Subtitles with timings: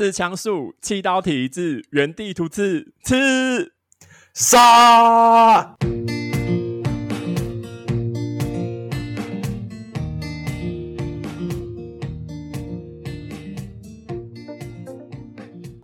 [0.00, 3.74] 刺枪术，气刀体质，原地突刺，刺
[4.32, 5.76] 杀。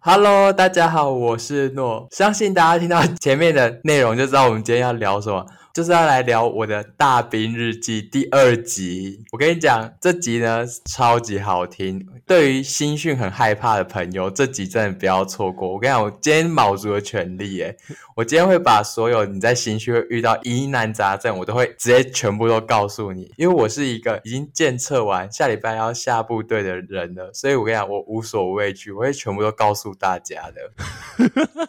[0.01, 2.09] Hello，大家好，我是诺。
[2.11, 5.45] 相信大家听到前面的内容就知道我们今天要聊什么。
[5.77, 9.23] 就是要来聊我的大兵日记第二集。
[9.31, 12.03] 我跟你讲，这集呢超级好听。
[12.27, 15.75] 对于新训很害怕的朋友，这集真的不要错过。
[15.75, 17.77] 我跟你讲，我今天卯足了全力，诶
[18.15, 23.31] 我今天会把所有你在新训会遇到疑难杂症，我都会直接全部都告诉你。
[23.37, 31.69] 因为我是一个已经检测完下礼拜要下部队的人了，所以我跟你讲，我无所畏惧，我会全部都告诉大家的。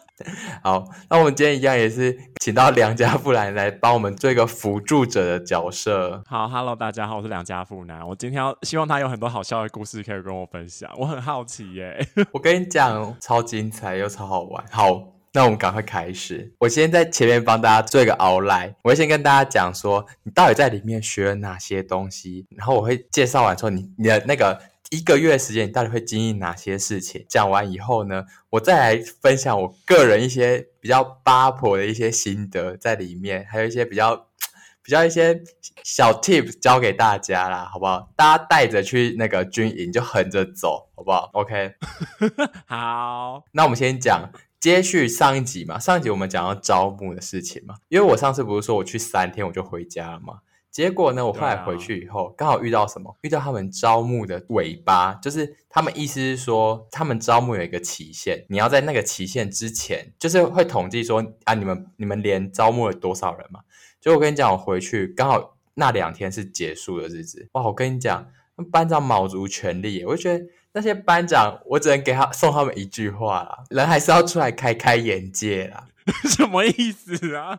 [0.64, 6.22] 好，那我们今天一样也是请到梁家富兰来帮我们做一个辅助者的角色。
[6.28, 8.06] 好，Hello，大家好，我是良家富男。
[8.06, 11.98] 我今天要希望他有很多好笑的故事可以跟我分享，我很好奇耶。
[12.30, 14.64] 我跟你讲，超精彩又超好玩。
[14.70, 15.02] 好，
[15.32, 16.54] 那我们赶快开始。
[16.60, 24.56] 我先在前面帮大家做一个 outline，我会先跟大家讲说你到底在里面学了哪些东西，然后我会介绍完之后，你你的那个。
[24.90, 27.26] 一个月的时间，你到底会经历哪些事情？
[27.28, 34.28] 讲完以后呢，我再来分享我个人一些比较八婆的一些心得在里面，还有一些比较
[34.82, 35.42] 比较一些
[35.84, 38.10] 小 tips 教给大家啦，好不好？
[38.16, 41.74] 大家带着去那个军营就横着走，好不好？OK，
[42.66, 43.44] 好。
[43.52, 50.38] 那我们先讲接续上一集嘛，上一集我们讲到招募的事情嘛，因为我上次不是说我去三天我就回家了吗？
[50.70, 53.16] 结果呢，我后来回去以后，刚好遇到什么？
[53.22, 63.60] 遇到他们招募的尾巴，就是他们意思是说，他们招募有一个期限，你要在那个期限之前，就是会统计说啊，你们你们连招募了多少人嘛？
[64.00, 67.62] 就我跟你讲，我回去刚好那两天是结束的日子，哇！
[67.62, 68.28] 我跟你讲，
[68.70, 75.88] 班长卯足全力，我就觉得那些班长，我只能给他送他们一句话啦，人还是要出来开开眼界啦。
[76.28, 77.58] 什么意思啊？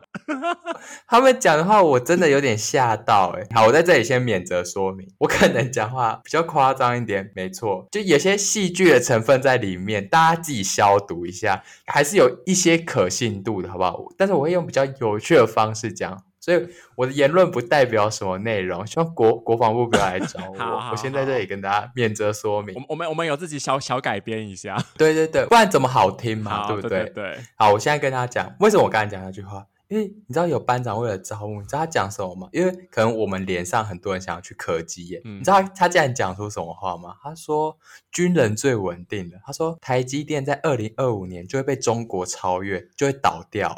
[1.06, 3.46] 他们讲的话我真的有点吓到诶。
[3.54, 14.04] 好，我在这里先免责说明，我可能讲话比较夸张一点，没错，就有些戏剧的成分在里面，大家自己消毒一下，还是有一些可信度的，好不好？
[14.16, 16.22] 但是我会用比较有趣的方式讲。
[16.40, 20.56] 所以我的言论不代表什么内容，希望国国防部不要来找我。
[20.58, 22.74] 好好好，我先在这里跟大家免责说明。
[22.74, 24.82] 我我们我们有自己小小改编一下。
[24.96, 26.88] 对对对，不然怎么好听嘛，对不对？
[26.88, 27.38] 对，对，对。
[27.56, 29.66] 好，我现在跟大家讲，为什么我刚才讲那句话？
[29.88, 32.48] 因为你知道有班长为了招募，你知道他讲什么吗？
[32.52, 37.16] 因为可能我们连上很多人想要去科技业，嗯、你知道他他竟然讲出什么话吗？
[37.20, 37.76] 他说
[38.12, 43.74] 军人最稳定的，他说台积电在二零二五年就会被中国超越，就会倒掉。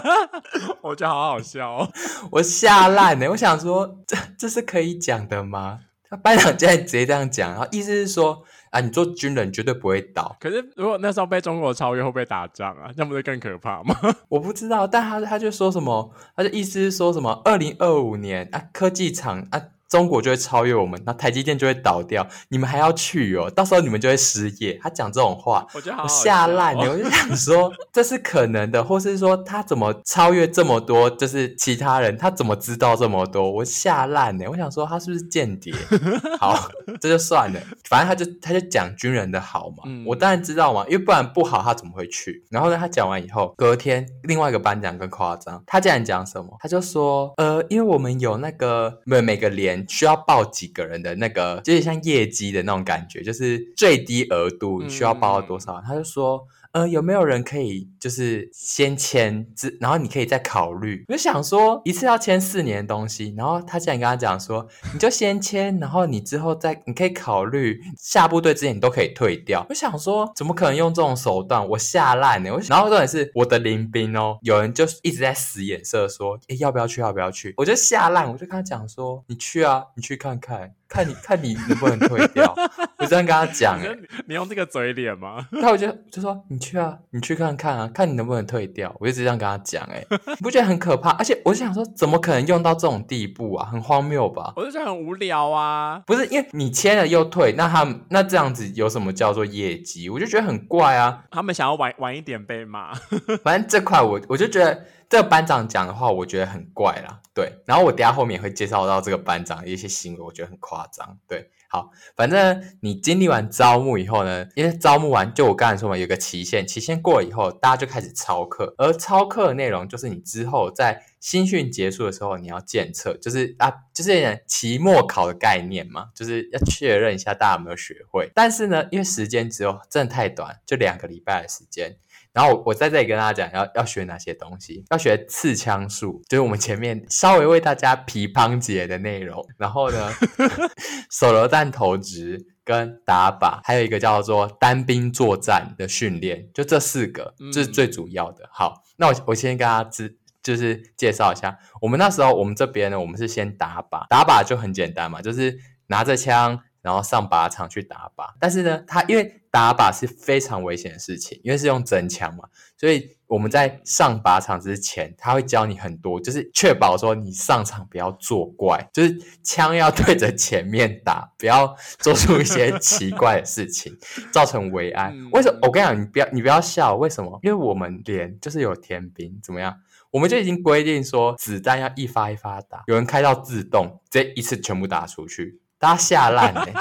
[0.82, 1.90] 我觉得好好笑哦，
[2.30, 3.28] 我吓烂呢。
[3.30, 5.80] 我想说，这这是可以讲的吗？
[6.08, 10.36] 他班长竟然直接这样讲，然后意思是说啊，你做军人绝对不会倒。
[10.38, 12.90] 可是如果那时候被中国超越，会不会打仗啊？
[12.96, 13.96] 那不是更可怕吗？
[14.28, 19.60] 我不知道，但他他就说什么，他的意思是说什么，二零二五年啊，科技厂啊。
[19.94, 23.48] 中国就会超越我们，那台积电就会倒掉，你们还要去哦？
[23.48, 24.76] 到时候你们就会失业。
[24.82, 26.80] 他讲这种话，我觉得好吓烂了。
[26.90, 31.08] 我就想说，这是可能的， 或是说他怎么超越这么多？
[31.08, 33.48] 就是其他人，他怎么知道这么多？
[33.48, 34.50] 我吓烂了。
[34.50, 35.72] 我想说，他是不是间谍？
[36.40, 36.68] 好，
[37.00, 37.60] 这就算了。
[37.88, 42.44] 反正他就他就讲军人的好嘛，嗯、我当然知道嘛，因为不然不好他怎么会去？
[42.50, 46.56] 然后呢，他讲完以后，隔天另外一个班长更夸张，他竟然讲什么？
[46.58, 49.83] 他就说，呃，因为我们有那个每每个连。
[49.88, 55.74] 需要报几个人的那个，就是像业绩的那种感觉，就是最低额度你需要报到多少？
[55.74, 56.46] 嗯、他就说。
[56.74, 61.04] 呃，有没有人可以就是先签字，然后你可以再考虑？
[61.06, 69.64] 我就想说，一次要签四年的东西，然后他竟然跟他讲说，你就先签，然后你之后再你可以考虑下部队之前你都可以退掉。
[69.68, 71.64] 我想说，怎么可能用这种手段？
[71.68, 72.52] 我吓烂了。
[72.52, 77.00] 我然后重点是我的邻兵哦，有人就一直在使眼色说，诶，要不要去？
[77.00, 77.54] 要不要去？
[77.56, 80.74] 我就吓烂，我就跟他讲说，你去啊，你去看看。
[80.88, 82.54] 看你看你能不能退掉，
[82.98, 85.46] 我这样跟他讲、欸，你用这个嘴脸吗？
[85.50, 88.94] 那我就就说你去啊，你去看看啊，看你能不能退掉。
[89.00, 91.10] 我就这样跟他讲、欸，哎，你不觉得很可怕？
[91.12, 93.68] 而且我就想说，怎么可能用到这种地步啊？
[93.72, 94.52] 很荒谬吧？
[94.56, 96.00] 我就觉得很无聊啊。
[96.06, 100.08] 不是因为你签了又退，那他那这样子有什么叫做业绩？
[100.08, 101.24] 我就觉得很怪啊。
[101.30, 102.94] 他们想要晚晚一点被骂，
[103.42, 104.84] 反正这块我我就觉得。
[105.14, 107.60] 这个班长讲的话，我觉得很怪啦，对。
[107.66, 111.48] 然后我等下后面会介绍到这个班长的一些行为，我觉得很夸张，对。
[111.68, 128.32] 好，反正你经历完招募以后呢，因为招募完就我刚才说嘛，有个期限，期限过了以后，大家就开始操课，而操课的内容就是你之后在新训结束的时候你要检测，就是啊，就是期末考的概念嘛，就是要确认一下大家有没有学会。
[128.34, 131.98] 但是呢，因为时间只有真的太短，就两个礼拜的时间。
[132.34, 139.40] 然后我我在这里跟大家讲要要学哪些东西，要学刺枪术，就是我们前面稍微为大家批判解的内容。
[139.56, 140.10] 然后呢，
[141.10, 148.48] 手榴弹投掷跟打靶，还有一个叫做单兵作战的训练，就这四个，这是最主要的。
[148.52, 156.58] 好，那我我先跟大家知，就是介绍一下，我们那时候我们这边呢，我们是先打靶，打靶就很简单嘛，就是拿着枪。
[156.84, 162.44] 然后上靶场去打靶，但是呢，他因为打靶是非常危险的事情，因为是用真枪嘛，
[162.76, 173.96] 所以我们在上靶场之前，他会教你很多，就是确保说你上场不要作怪，就是枪要对着前面打，不要做出一些奇怪的事情，
[174.30, 175.16] 造成危 安。
[175.32, 175.58] 为什么？
[175.62, 177.40] 我跟你讲，你不要你不要笑，为什么？
[177.42, 179.74] 因为我们连就是有天兵怎么样，
[180.10, 185.62] 我们就已经规定说子弹要一发一发打，有人开到自动，这一次全部打出去。
[185.86, 186.64] 他吓烂呢？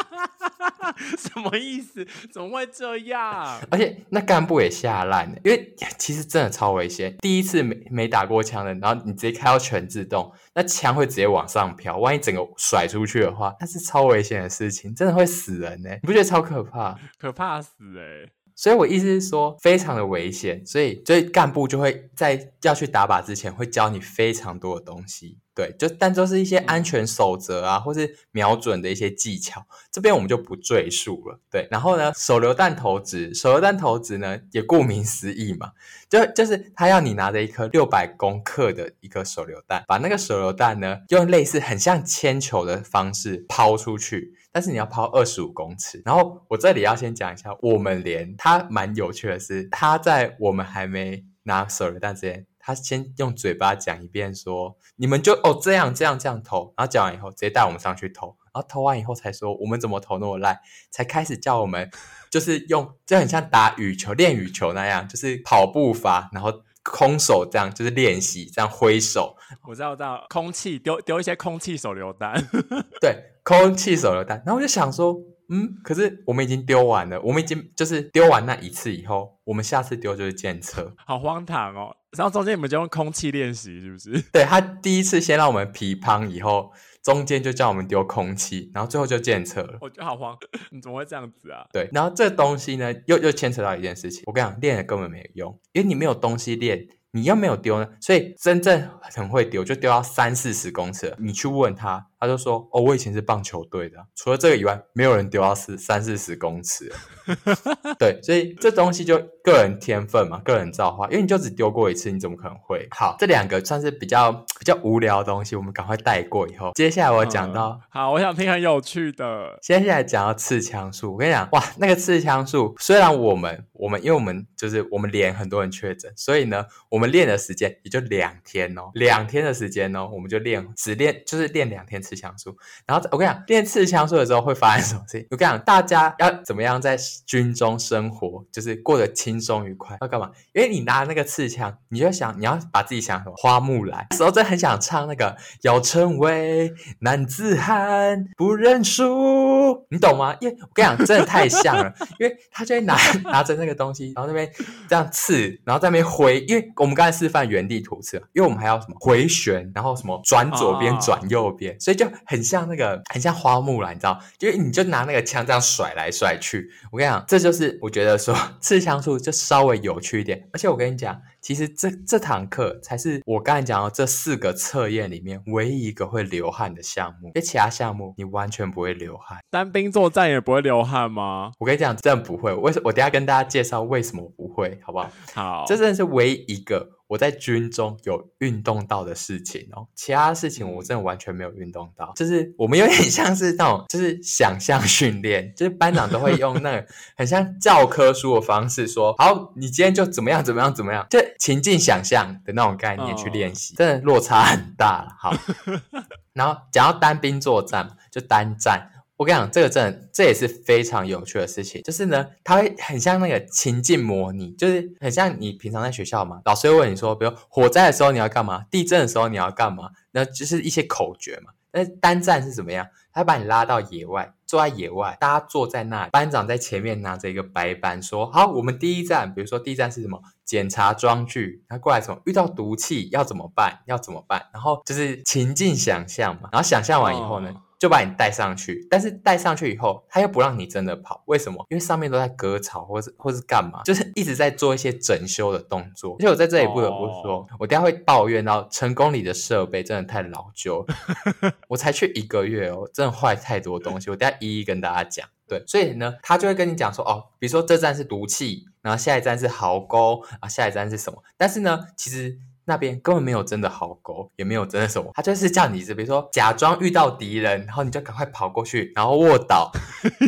[1.17, 2.05] 什么意思？
[2.31, 3.59] 怎么会这样？
[3.71, 7.15] 而且那干部也吓烂呢，因为其实真的超危险。
[7.17, 15.89] 第一次没没打过枪的，然后你直接开到全自动，那枪会直接往上飘，万一整个甩出去的话，那是超危险的事情，真的会死人呢。
[15.89, 16.97] 你不觉得超可怕？
[17.17, 18.29] 可怕死哎！
[18.55, 25.39] 所以我意思是说，非常的危险，所以所以干部就会在要去打靶之前，会教你非常多的东西。
[25.55, 31.39] 对，就但都是一些安全守则啊，或是瞄准的一些技巧，这边我们就不赘述了。
[31.51, 35.71] 对，然后呢，手榴弹投掷，手榴弹投掷呢，也顾名思义嘛，
[36.09, 46.01] 就就是他要你拿着一颗六百公克的一颗手榴弹，把那个手榴弹呢，用类似很像铅球的方式抛出去，但是你要抛二十五公尺。
[46.03, 52.47] 然后我这里要先讲一下，我们连他蛮有趣的是，他在我们还没拿手榴弹之前。
[52.65, 60.57] 他先用嘴巴讲一遍，说你们就哦这样这样这样投，然后讲完以后直接带我们上去投，然后投完以后才说我们怎么投那么烂，
[60.89, 61.91] 才开始叫我们
[62.31, 69.35] 就是用就很像打羽球练羽球那样，就是跑步法，然后空手这样就是练习这样挥手。
[69.67, 72.41] 我知道，我知道，空气丢丢一些空气手榴弹，
[73.01, 74.41] 对，空气手榴弹。
[74.45, 75.19] 然后我就想说。
[75.49, 81.95] 嗯，可是我们已经丢完了，我们已经就是丢完那一次以后，我们下次丢就是检测，好荒唐哦。
[82.17, 84.21] 然后中间你们就用空气练习，是不是？
[84.31, 89.79] 对，他第一次先让我们皮乓，以后中间就叫我们丢空气，然后最后就检测了。
[89.81, 90.37] 我觉得好慌，
[90.69, 91.65] 你怎么会这样子啊？
[91.73, 96.87] 对，然后这东西呢，又又牵扯到一件事情，我跟你讲，练了根本没有用，因为你没有东西练。
[97.15, 101.15] 你又没有丢呢，所以真正很会丢就丢到三四十公尺。
[101.19, 106.91] 你去问他，他就说：“哦，我以前是棒球队的，除了这个以外，没有人丢到四三四十公尺。
[107.97, 112.85] ”对，所以这东西就个人天分嘛，个人造化，因为你就只丢过一次，你怎么可能会？
[112.91, 116.45] 好，这两个算是比较比较无聊的东西，我们赶快带过。
[116.49, 119.57] 以后接下来我讲到、嗯，好，我想听很有趣的。
[119.61, 127.13] 接下来讲到刺枪术，我跟你讲，哇，那个刺枪术，虽然我们我们因为我们就是我们连很多人确诊，所以呢，我们。
[127.13, 132.55] 练的时间也就两天哦，两天的时间哦，我们就练，只练就是练两天刺枪术。
[132.87, 135.27] 然后我跟你讲，练刺枪术的时候会发生什么事情？
[135.29, 139.97] 我跟你讲，大家要怎么样在军中生活，就是过得轻松愉快？
[139.99, 140.31] 要干嘛？
[140.53, 150.33] 因为你拿那个刺枪，你就想你要把自己想什么花木兰，那时候真的很想唱那个要成为男子汉，不认输，你懂吗？
[150.39, 154.49] 因为我跟你讲，真的太像了，因为他就会拿拿着那个东西，然后那边
[154.87, 156.93] 这样刺，然后在那边挥，因为我们。
[156.93, 164.19] 我们刚才示范原地图刺，因为我们还要什么回旋，然后什么转左边、转右边，所以就很像那个，很像花木兰，你知道？
[164.39, 166.69] 因为你就拿那个枪这样甩来甩去。
[166.91, 170.47] 我跟你讲，这就是我觉得说刺枪术就稍微有趣一点。
[170.51, 179.39] 而且我跟你讲，其实这这堂课才是我刚才讲到这四个测验里面唯一一个会流汗的项目，因为其他项目你完全不会流汗。
[179.49, 181.51] 单兵作战也不会流汗吗？
[181.59, 182.53] 我跟你讲，真的不会。
[182.53, 182.83] 为什么？
[182.85, 185.09] 我等下跟大家介绍为什么不会，好不好？
[185.33, 186.89] 好，这真的是唯一一个。
[187.13, 192.11] 我在军中有运动到的事情哦，其他事情我真的完全没有运动到。
[192.15, 205.35] 就是我们有点像是那种，就是想象训练，就是班长都会用那个 很像教科书的方式说：“好，你今天就怎么样怎么样怎么样，就情境想象的那种概念去练习，真的落差很大了。”好，
[206.33, 208.89] 然后讲到单兵作战，就单战。
[209.15, 211.81] 我跟你讲，这个真的，这也是非常有趣的事情。
[211.83, 221.51] 就是呢，它会很像那个情境模拟，就是很像你平常在学校嘛，老师会问你说，比如火灾的时候你要干嘛，地震的时候你要干嘛，那就是一些口诀嘛。
[221.71, 222.87] 那单站是怎么样？
[223.11, 230.19] 他把你拉到野外，坐在野外，大家坐在那，班长在前面拿着一个白板说：“好，我们第一站，比如说第一站是什么？
[230.45, 231.63] 检查装具。
[231.67, 232.19] 他过来什么？
[232.25, 233.79] 遇到毒气要怎么办？
[233.85, 234.47] 要怎么办？
[234.53, 236.49] 然后就是情境想象嘛。
[236.51, 241.65] 然后想象完以后呢？”就把你带上去，但是带上去以后，他又不让你真的跑，为什么？
[241.67, 246.15] 因为上面都在割草，或是或是干嘛，就是一直在做一些整修的动作。
[246.17, 250.87] 而且我在这里不得不说，哦、我等下会抱怨到成功里的设备真的太老旧，
[251.67, 254.09] 我才去一个月哦，真的坏太多东西。
[254.09, 255.27] 我等下一一跟大家讲。
[255.45, 261.21] 对，所以呢，他就会跟你讲说，哦，比如说这站是毒气，然后下一站是壕沟啊，下一站是什么？
[261.35, 262.39] 但是呢，其实。
[262.65, 269.71] 那边根本没有真的壕沟，也没有真的什么，他就是叫你，比如说假装遇到敌人，然后你就赶快跑过去，然后卧倒，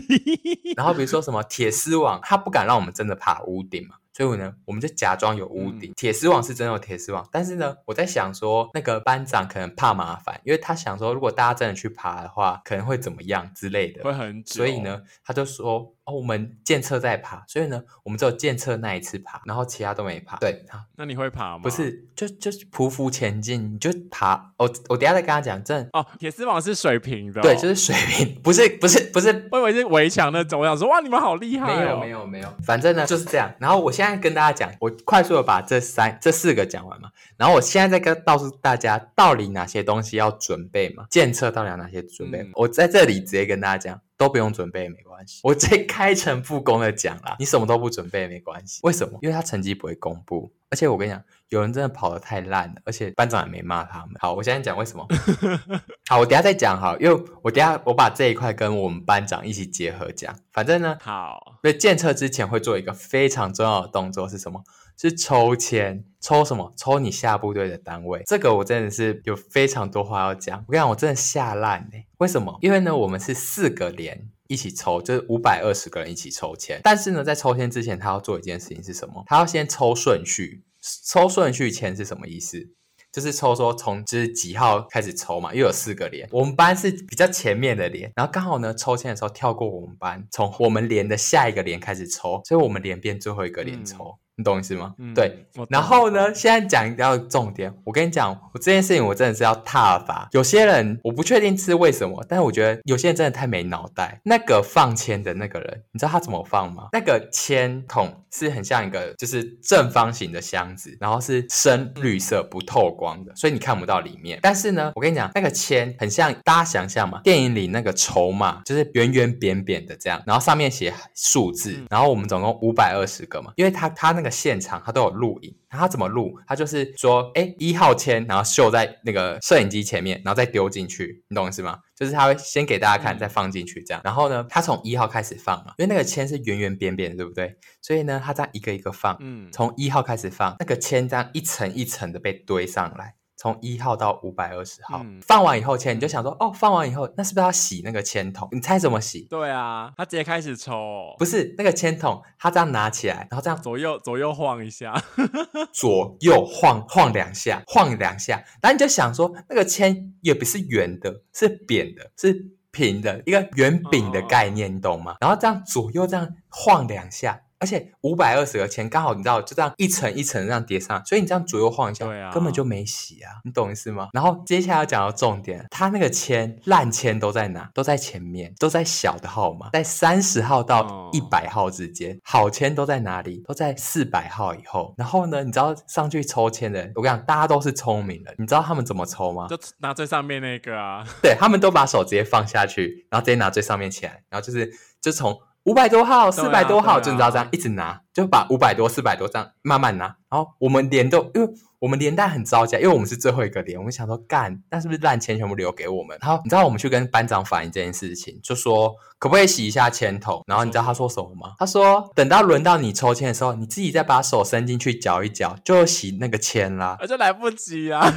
[0.75, 3.95] 然后比如说什么铁丝网，他不敢让我们真的爬屋顶嘛。
[4.13, 14.55] 所以呢，我们就假装有屋顶，铁丝网是真的有铁丝网，但是呢，我在想说，那个班长可能怕麻烦，因为他想说，如果大家真的去爬的话，可能会怎么样之类的，会很久。
[14.55, 20.37] 所以呢，他就说，哦，我们检测在爬，所以呢，我们只有检测那一次爬，然后其他都没爬。
[20.37, 21.63] 对，好，那你会爬吗？
[21.63, 24.51] 不是，就就是匍匐前进，你就爬。
[24.57, 30.61] 我我等下再跟他讲，真的哦，铁丝网是水平的，哦，对，就是水平，不是不是不是， 我以为是围墙那种。
[30.61, 31.77] 我想说，哇，你们好厉害，哦。
[31.77, 33.53] 没有没有没有，反正呢就是这样。
[33.59, 34.65] 然后我现在跟大家讲。
[34.79, 41.05] 我快速的把这三、这四个讲完嘛，然后我现在再跟告诉大家，到底哪些东西要准备嘛？
[41.09, 42.39] 检测到底有哪些准备？
[42.39, 45.41] 嗯、我在这里直接跟大家讲，都不用准备没关系。
[45.43, 48.79] 我直接 开诚布公的讲啦，你什么都不准备没关系。
[48.83, 49.19] 为什么？
[49.21, 54.15] 因为他成绩不会公布，而且我跟你讲，有人真的跑得太烂了，而且班长也没骂他们。
[54.19, 55.07] 好，我现在讲为什么。
[56.07, 60.35] 好，我等下再讲哈，因为我等下我把这一块跟我们班长一起结合讲。
[60.51, 64.63] 反正呢，好，所以检测之前会做一个非常重要的动作是什么？
[64.97, 66.73] 是抽签，抽什么？
[66.75, 68.23] 抽你下部队的单位。
[68.25, 70.57] 这个我真的是有非常多话要讲。
[70.67, 72.07] 我跟你讲，我真的吓烂欸。
[72.17, 72.57] 为什么？
[72.61, 76.81] 因为呢，我们是四个连一起抽，就是五百二十个人一起抽签。
[76.83, 79.23] 但是呢，在抽签之前，他要做一件事情是什么？
[79.27, 80.63] 他要先抽顺序。
[81.05, 82.71] 抽顺序签是什么意思？
[83.11, 86.27] 就是抽说从就是几号开始抽嘛，又有四个连。
[86.31, 94.17] 我们班是比较前面的连，然后刚好呢，抽签的时候跳过我们班，从我们连的下一个连开始抽，所以我们连变最后一个连抽。
[94.37, 94.93] 你懂意思吗？
[94.97, 97.73] 嗯、对，然后呢，现在讲一个重点。
[97.85, 100.27] 我跟你讲，我这件事情我真的是要踏伐。
[100.31, 104.19] 有些人我不确定是为什么，但是我觉得有些人真的太没脑袋。
[104.25, 106.89] 那个放铅的那个人，你知道他怎么放吗？
[106.91, 114.39] 那个铅筒是很像一个就是正方形的箱子，然后是深绿色不透光的，所以你看不到里面。
[114.41, 124.24] 但是呢，我跟你讲，那个铅很像大家想象嘛，电影里那个筹码就是圆圆扁扁的这样，然后上面写数字，然后我们总共五百二十个嘛，因为他他那个。
[124.29, 126.33] 现场他都有录影，他怎么录？
[126.47, 131.79] 他就是说，哎，一号签，然后秀在那个摄影机前面，然后再丢进去，你懂意思吗？
[131.95, 134.01] 就是他会先给大家看，再放进去这样。
[134.03, 137.55] 然后呢，他从一号开始放嘛，因为那个签是圆圆扁扁的，对不对？
[137.81, 143.15] 所以呢，他这样一个一个放，嗯，从一号开始放，那个签这样一层一层的被堆上来。
[143.45, 148.49] 从一号到五百二十号，嗯、放完以后签，你就想说，哦，放完以后，那是不是要洗那个签筒？
[148.51, 149.27] 你猜怎么洗？
[149.29, 154.99] 对啊，他直接开始抽，不是那个签筒，他这样拿起来，然后这样左右左右晃一下，
[155.71, 165.17] 左右晃晃两下，晃两下，然后你就想说，那个签也不是圆的，是扁的，是平的，一个圆饼的概念，哦、你懂吗？
[165.21, 167.39] 然后这样左右这样晃两下。
[167.65, 174.09] 而且五百二十个签刚好，你知道就这样一层一层这样叠上，所以你这样左右晃一下，对啊，根本就没洗啊，你懂意思吗？
[174.13, 177.67] 然后接下来要讲到重点，他那个签烂签都在哪？
[177.73, 182.15] 都在前面，都在小的号码，在三十号到一百号之间。
[182.17, 183.41] 哦、好签都在哪里？
[183.47, 184.93] 都在四百号以后。
[184.95, 189.47] 然后呢，你知道上去抽签的人，我跟你讲，大家都是聪明人，你知道他们怎么抽吗？
[189.47, 195.35] 就拿最上面那个啊，对，他们都把手直接放下去，然后直接拿最上面起来，然后就是就从。
[195.65, 200.05] 五百多号，四百多号，就你知道这样一直拿，就把五百多、四百多这样慢慢拿。
[200.29, 206.15] 然后我们连都，因为我们连带很着急，因为我们是最后一个连，我们想说干，那是不是烂钱全部留给我们？
[206.21, 210.43] 然后你知道我们去跟班长反映这件事情，就说可不可以洗一下签头？
[210.45, 211.55] 然后你知道他说什么吗？
[211.57, 216.95] 他说等到轮到你抽签的时候，你自己再把手伸进去搅一搅，就洗那个签啦。
[216.99, 218.13] 而且来不及啊！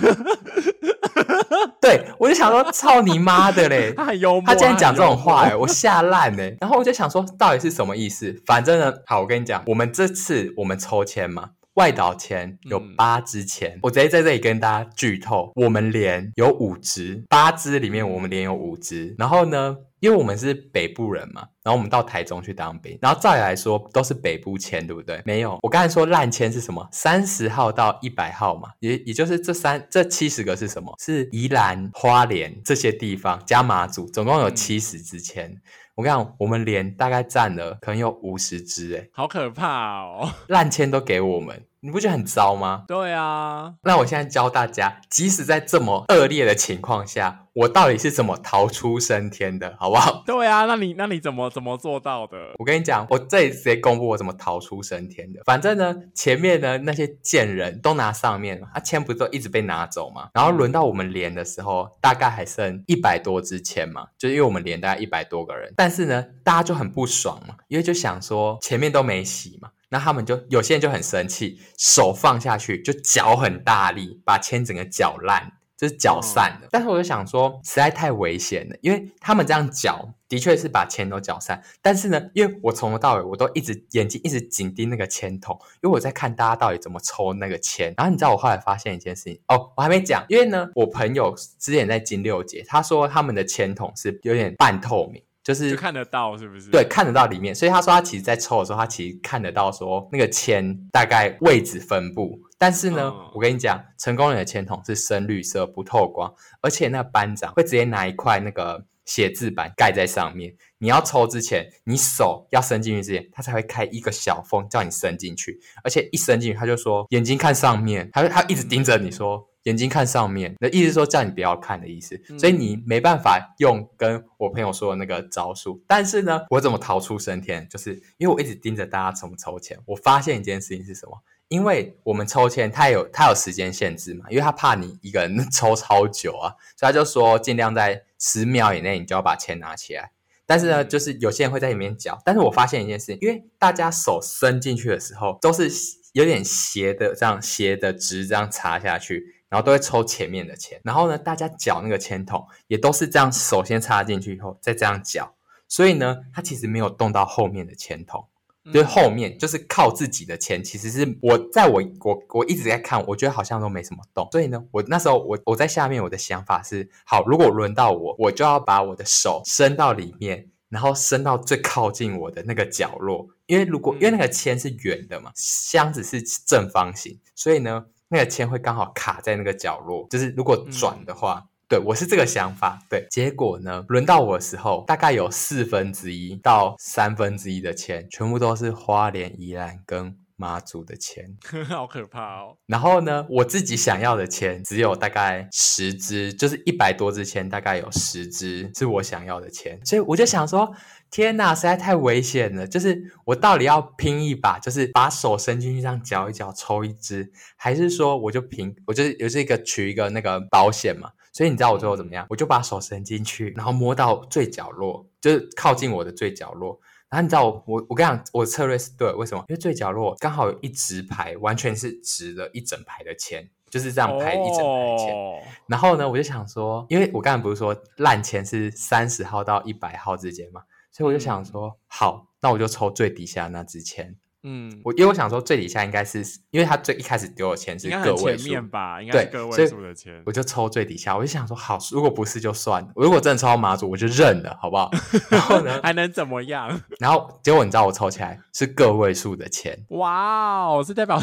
[1.81, 3.93] 对，我就想说，操你妈的嘞！
[3.97, 6.57] 他很幽默，他竟然讲这种话哎，我吓烂嘞。
[6.61, 8.35] 然后我就想说，到底是什么意思？
[8.47, 19.15] 反正呢，好，我跟你讲，我们这次我们抽签嘛，外岛签有八支签，嗯、我直接在这里跟大家剧透，我们连有五支，八支里面我们连有五支。
[19.17, 25.23] 然后呢，因为我们是北部人嘛，然后我们到台中去当兵，然后照理来说都是北部签，对不对？
[25.25, 26.85] 没有，我刚才说烂签是什么？
[26.91, 30.93] 三十号到一百号嘛，也也就是这三这七十个是什么？
[30.99, 35.49] 是宜兰花莲这些地方加马祖，总共有七十支签。
[35.49, 35.61] 嗯
[35.99, 40.31] 我跟你讲，我们连大概占了可能有五十支，哎，好可怕哦！
[40.47, 41.61] 烂签都给我们。
[41.81, 42.85] 你不觉得很糟吗？
[42.89, 50.23] 对啊，那我现在教大家，即使在这么恶劣的情况下，我到底是怎么逃出升天的，好不好？
[50.27, 52.37] 对啊，那你那你怎么怎么做到的？
[52.59, 55.41] 我跟你讲，我这里直接公布我怎么逃出升天的。
[55.45, 60.31] 反正呢，前面呢那些贱人都拿上面，他签不都一直被拿走嘛？
[60.35, 69.71] 然后轮到我们连的时候，大概还剩一百多支签嘛，就是因为我们连大概一百多个人，但是呢，大家就很不爽嘛，因为就想说前面都没洗嘛。
[69.91, 76.67] 那他们就有些人就很生气，手放下去就搅很大力，把铅整个搅烂，就是搅散了。
[76.67, 81.63] 哦、但是我就想说，实在太危险了，因为他们这样搅的确是把铅都搅散。
[81.81, 87.95] 但是呢，因为我从头到尾我都一直眼睛一直紧盯那个铅筒，因为我在看大家到底怎么抽那个铅。
[87.97, 95.23] 然后你知道我后来发现一件事情哦，我还没讲，因为呢，我朋友之前在金六节，他说他们的铅筒是有点半透明。
[95.49, 96.71] 就是看得到，是不是？
[96.71, 97.55] 对，看得到里面。
[97.55, 102.39] 所以他说他其实，在抽的时候，他其实看得到说那个铅大概位置分布。
[102.59, 110.55] 但是呢，嗯、我跟你讲，成功人的铅筒是深绿色，不透光，而且那个班长会直接拿一块那个写字板盖在上面。
[110.77, 115.59] 你要抽之前，你手要伸进去之前，他才会开一个小缝，叫你伸进去。
[115.83, 119.49] 而且一伸进去，他就说眼睛看上面，他他一直盯着你说。
[119.69, 125.83] 眼睛看上面，那意思说叫你不要看的意思，嗯、所以你没办法用跟我朋友说的那个招数。
[125.87, 127.69] 但是呢，我怎么逃出升天？
[127.69, 129.79] 就是因为我一直盯着大家怎么抽签。
[129.85, 131.23] 我发现一件事情是什么？
[131.49, 140.13] 因为我们抽签，它有它有时间限制嘛，因为他怕你一个人抽超久啊，所以他就说尽量在十秒以内你就要把钱拿起来。
[140.47, 142.19] 但是呢，就是有些人会在里面搅。
[142.25, 145.71] 但是我发现一件事情，因为大家手伸进去的时候都是
[146.13, 149.38] 有点斜的，这样斜的直这样插下去。
[149.49, 155.35] 然后都会抽前面的签，然后呢，大家搅那个签筒也都是这样，首先插进去以后再这样搅，
[155.67, 158.27] 所以呢，它其实没有动到后面的签筒，
[158.73, 177.87] 就是后面就是靠自己的签，其实是我在我我我一直在看，我觉得好像都没什么动，所以呢，我那时候我我在下面，我的想法是，好，如果轮到我，我就要把我的手伸到里面，然后伸到最靠近我的那个角落，因为如果因为那个签是圆的嘛，箱子是正方形，所以呢。
[178.11, 182.79] 那个签会刚好卡在那个角落，就是如果转的话，嗯、对，我是这个想法。
[182.89, 191.37] 对，结果呢，轮到我的时候，大概有四分之一到三分之一的签，全部都是花莲、宜兰跟马祖的签，
[191.69, 192.57] 好可怕哦。
[192.67, 200.75] 然后呢，我自己想要的签只有大概十支，就是一百多支签，大概有十支是我想要的签，所以我就想说。
[201.11, 202.67] 天呐，实在太危险了！
[202.67, 211.11] 就是我到底要拼一把，就是把手伸进去这样搅一搅抽一支，还是说我就拼，我就是有这个取一个那个保险嘛？
[211.33, 212.27] 所以你知道我最后怎么样？
[212.29, 216.79] 我就把手伸进去，然后摸到最角落，就是靠近我的最角落。
[217.09, 219.43] 然后你知道我我我跟你讲，我的策略是对，为什么？
[219.49, 225.15] 因为最角落刚好有一直排，完全是直的一整排的钱，就是这样排一整排签。
[225.15, 230.61] 哦、然后呢，我就想说，因为我刚才不是说烂钱是三十号到一百号之间嘛？
[230.99, 234.17] 所以我就想说，嗯、好，那我就抽最底下那支签。
[234.45, 241.17] 嗯，我因为我想说最底下应该是，因为他最一开始丢的钱是个位数吧，应该是个位数的钱，我就抽最底下。
[241.17, 244.91] 我就想说，好，如果不是就算了，如果真的抽到马祖，我就认了，好不好？
[245.29, 246.81] 然后呢， 还能怎么样？
[247.01, 251.21] 然后结果你知道我抽起来是个位数的钱，哇哦，是代表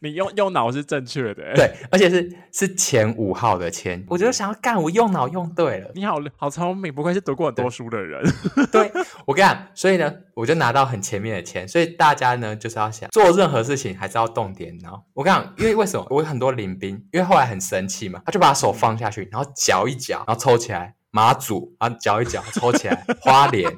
[0.00, 8.22] 你用用脑是正确的，对，而且是是前五号的钱，我就想要干，我用脑用对了，你好好聪明，不愧是读过很多书的人。
[8.70, 12.49] 对，对我跟你讲，所以呢，我就拿到很前面的钱，所以大家呢。
[12.56, 15.04] 就是要想做任何事情，还是要动点脑。
[15.14, 16.06] 我跟你讲，因为为什么？
[16.10, 23.70] 我有很多领兵，因为后来很生气嘛，他就把手放下去，然后搅一搅，然后抽起来马祖，然后搅一搅，抽起来花莲，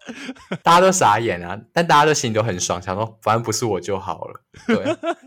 [0.62, 1.58] 大家都傻眼啊！
[1.72, 4.40] 但大家都心里都很爽，想说反正不是我就好了。
[4.66, 4.76] 对，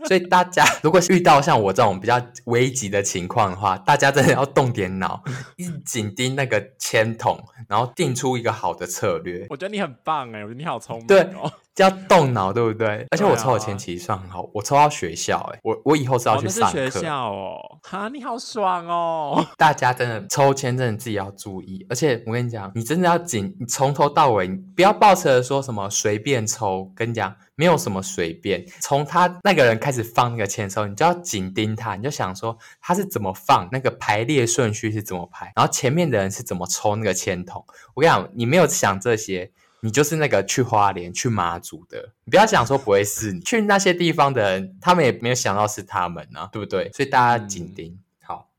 [0.06, 5.22] 所以大家如果遇到像我这种比较危急的情况的话，大家真的要动点脑，
[5.56, 9.46] 一紧盯那个签筒，然后定出一个好的策略。
[9.48, 11.06] 我觉得你很棒哎，我觉得你好聪明哦。
[11.08, 11.50] 对。
[11.82, 13.06] 要动脑，对不对？
[13.10, 16.88] 而且我抽的签其实算很好，我抽到学校、欸，哎，我我以后是要去上课。
[16.88, 19.46] 学校哦，哈，你好爽哦！
[19.56, 27.34] 大家真的抽签真的自己要注意，而且我跟你讲，你真的要紧，你从头到尾，你不要抱着说什么随便抽，跟你讲。
[27.58, 37.64] 没有什么随便，从他那个人开始放那个签的时候，你就要紧盯他，你就想说他是怎么放，那个排列顺序是怎么排，然后前面的人是怎么抽那个签筒。
[37.94, 39.50] 我跟你讲，你没有想这些，
[39.86, 46.90] 你就是那个去花莲、去马祖的，你不要想说不会是你去那些地方的人，他们也没有想到是他们呢、啊，对不对？
[46.92, 47.92] 所以大家紧盯。
[47.92, 48.50] 嗯好，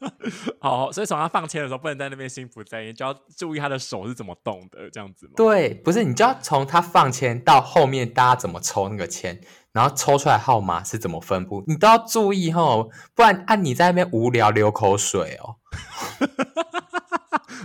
[0.58, 5.32] 好，所以从他放签的时候，不能在那边心不在焉，就要注意他的手是怎么动的，这样子吗？
[5.36, 9.38] 对，不是，你就要从他放签到后面，大家怎么抽那个签，
[9.72, 15.56] 然后抽出来号码是怎么分布，你都要注意哦，不然按、啊、你在那边无聊流口水哦。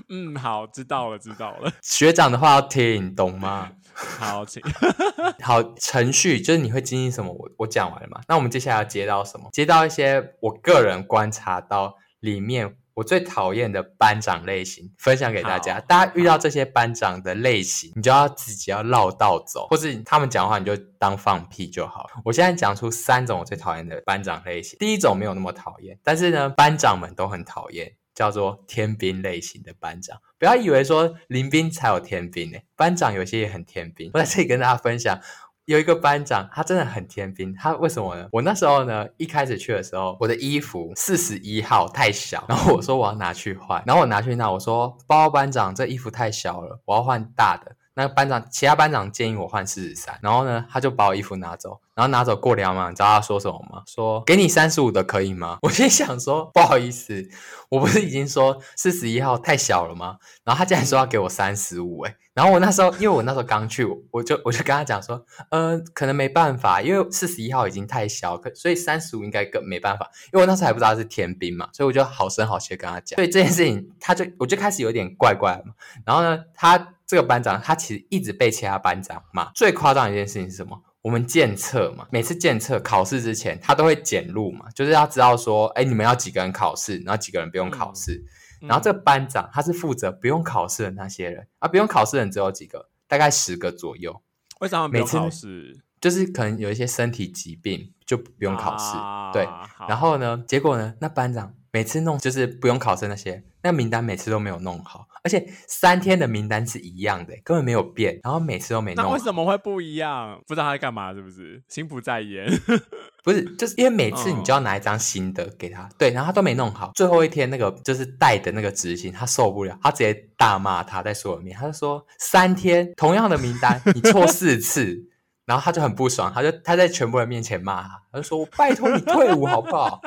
[0.09, 1.73] 嗯，好，知道了，知道了。
[1.81, 3.71] 学长的话要听，懂吗？
[3.93, 4.61] 好，请
[5.43, 7.33] 好程序就是你会经历什么？
[7.33, 8.21] 我我讲完了嘛？
[8.27, 9.49] 那我们接下来要接到什么？
[9.51, 15.79] 接到一些我个人观察到里面我最讨厌的班长类型，分享给大家。
[15.81, 22.09] 大家遇到这些班长的类型，你就要自己要绕道走，或是他们讲话你就当放屁就好。
[22.25, 24.79] 我现在讲出三种我最讨厌的班长类型。
[24.79, 27.93] 第一种没有那么讨厌，但是呢，班长们都很讨厌。
[28.15, 34.09] 叫做天兵类型的班长，不要以为说林兵才有天兵呢，班长有些也很天兵。
[34.15, 35.21] 我在这里跟大家分享，
[35.67, 37.53] 有一个班长，他真的很天兵。
[37.53, 38.25] 他为什么呢？
[38.31, 47.75] 我那时候呢，一开始去的时候，我的衣服四十一号太小，然后我说我要拿去换，然后我拿去那，我说报告班长，这衣服太小了，我要换大的。
[47.97, 53.81] 那个班长，其他班长建议我换四十三，然后呢，他就把我衣服拿走，然后拿走过两码，你知道他说什么吗？
[53.87, 55.57] 说给你三十五的可以吗？
[55.63, 57.27] 我心想说不好意思，
[57.69, 60.17] 我不是已经说四十一号太小了吗？
[60.43, 75.73] 然后他竟然说要给我三十五，诶然后我那时候因为我那时候刚去，我就我就跟他讲说，呃，可能没办法，因为四十一号已经太小，可所以三十五应该更没办法，因为我那时候还不知道是天兵嘛，所以我就好声好气跟他讲，所以这件事情他就我就开始有点怪怪嘛，
[76.05, 76.93] 然后呢，他。
[77.07, 79.49] 这个班长他其实一直被其他班长骂。
[79.55, 80.83] 最夸张的一件事情是什么？
[81.01, 88.25] 我们检测嘛，每次检测考试之前，他都会检录嘛，就是要知道说，哎，你们要几个人考试，然后几个人不用考试。
[88.61, 94.21] 嗯、然后这个班长他是负责不用考试的那些人啊，不用考试的人只有几个，大概十个左右。
[94.59, 95.79] 为什么不用考试？
[96.01, 98.97] 就是可能有一些身体疾病就不用考试。
[98.97, 99.47] 啊、对，
[99.87, 103.43] 然后呢，结果呢，那班长每次弄就是不用考试那些。
[103.63, 109.09] 那名单每次都没有弄好，而且三天的名单是一样的，根本没有变，然后每次都没弄好。
[109.09, 110.41] 那为什么会不一样？
[110.47, 112.47] 不知道他在干嘛，是不是心不在焉？
[113.23, 116.91] 不是，就是因为每次你就要拿一张新的给他，嗯、对，然后他都没弄好。
[116.95, 124.97] 最后一天那个就是带的那个执行，他受不了，他直接大骂他在所有面，他就说三天同样的名单你错四次，
[125.45, 130.01] 然后他就很不爽，他就他在全部人面前骂他，他就说我拜托你退伍好不好？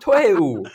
[0.00, 0.66] 退伍。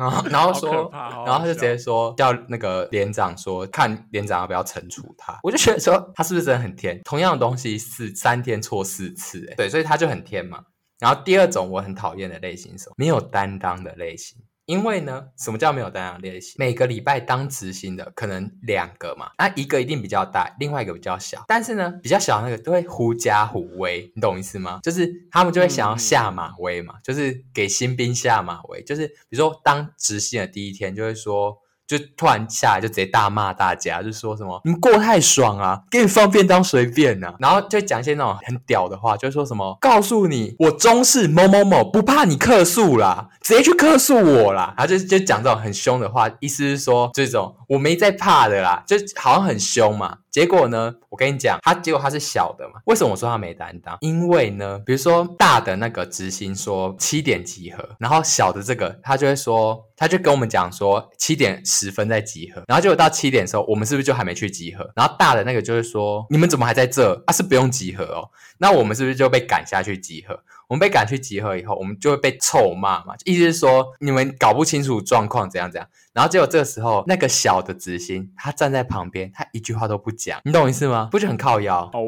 [0.08, 5.38] 然后，然后说，然后他就直接说叫那个连长说，看连长要不要惩处他。
[5.42, 7.00] 我就觉得说，他是不是真的很天？
[7.04, 10.60] 同样的东西是三天错四次，诶对，所以他就很天嘛。
[10.98, 12.94] 然后第二种我很讨厌的类型是什么？
[12.96, 14.36] 没有担当的类型。
[14.70, 16.54] 因为呢，什么叫没有大量练习？
[16.56, 21.44] 每个礼拜当执行的可能两个嘛，那一个一定比较大，另外一个比较小。
[21.48, 24.78] 但是呢，比较小的那个都会狐假虎威，你懂意思吗？
[24.84, 31.58] 就是他们就会想要下马威嘛，嗯、就是给新兵下马威，就是比如说当执行的第一天就会说。
[31.90, 50.18] 就突然下来就直接大骂大家，就说什么你们过太爽啊，给你放便当随便啊，然后就讲一些那种很屌的话，就说什么告诉你我中士某某某不怕你客诉啦，直接去客诉我啦，然后就就讲这种很凶的话，意思是说这种我没在怕的啦，就好像很凶嘛。
[50.30, 52.74] 结果呢，我跟你讲，他结果他是小的嘛？
[52.84, 53.98] 为什么我说他没担当？
[54.00, 64.90] 因为呢，比如说大的那个执行说七点集合，然后小的这个他就会说，他就跟我们讲说七点十分再集合，然后结果到七点的时候，我们是不是就还没去集合？
[64.94, 67.22] 然后大的那个就会说，你们怎么还在这？
[67.26, 68.28] 啊，是不用集合哦。
[68.58, 70.38] 那我们是不是就被赶下去集合？
[70.68, 75.88] 我们被赶去集合以后，我们就会被臭骂嘛，意思是说你们搞不清楚状况怎样怎样。
[76.12, 81.08] 然后结果这个时候，那个小的执行他站在旁边，他一句话都不讲，你懂意思吗？
[81.10, 82.00] 不就很靠腰哦？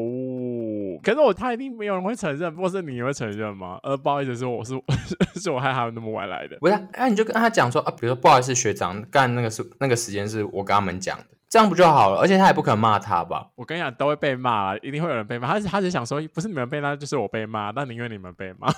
[1.01, 3.79] 可是我他一定没有人会承认，或是你会承认吗？
[3.83, 4.73] 呃，不好意思，是我是
[5.39, 6.57] 是我害他们那么晚来的。
[6.59, 11.25] 不是，那、你就跟他讲说啊，比如说不好意思，学长，干那个是那个时间是我跟他们讲的。
[11.53, 12.19] 这样不就好了？
[12.19, 13.45] 而且他也不可能骂他吧？
[13.53, 15.47] 我跟你讲，都会被骂，一定会有人被骂。
[15.47, 18.73] 他是他只想说，不是你们被骂，就是我被骂，那宁愿你们被骂。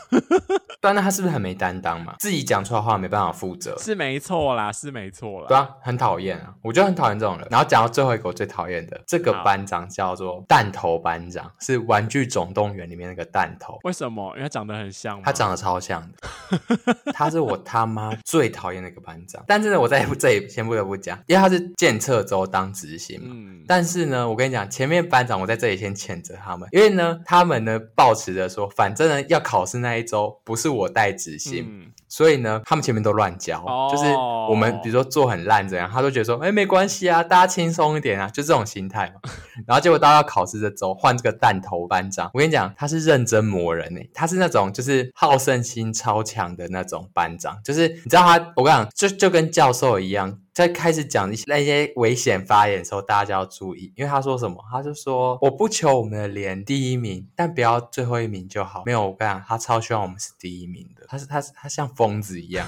[0.82, 2.16] 对啊，那他是不是很没担当嘛？
[2.20, 5.48] 自己讲出来的话没办法负责，是没错啦，是没错啦。
[5.48, 7.48] 对啊，很讨厌啊，我就很讨厌这种人。
[7.50, 13.80] 然后讲到最后一个我最讨厌的，这个班长叫做弹头班长，是《玩具总动员》里面那个弹头。
[13.84, 14.34] 为什么？
[14.36, 15.22] 因为他长得很像。
[15.24, 19.42] 他长得超像的，他是我他妈最讨厌那个班长。
[19.48, 23.28] 但是呢，我在这里先不得不讲，因为他是检测州当执行嘛。
[23.32, 23.64] 嗯。
[23.68, 31.66] 但是呢，我跟你讲，前面班长我在这里先谴责他们，因为呢，他们呢抱持着说，反正呢要考试那一周不是我带执行。
[31.68, 33.92] 嗯所以呢，他们前面都乱教，oh.
[33.92, 34.06] 就是
[34.50, 39.30] 我们比如说做很烂怎样，他都觉得说，哎，没关系啊，大家轻松一点啊，就这种心态嘛。
[39.68, 50.40] 然后结果到要考试这周，换这个弹头班长，我跟你讲，他是认真磨人诶，他是那种就是好胜心超强的那种班长，就是你知道他，我跟你讲，就就跟教授一样。
[50.56, 54.64] 在开始讲一些那些危险发言的时候，大家就要注意，因为他说什么？
[54.72, 58.84] 他就说我不求我们的连第一名，但不要最后一名就好。
[58.86, 61.06] 没有，我跟你讲，他超希望我们是第一名的。
[61.10, 62.66] 他是他是他像疯子一样，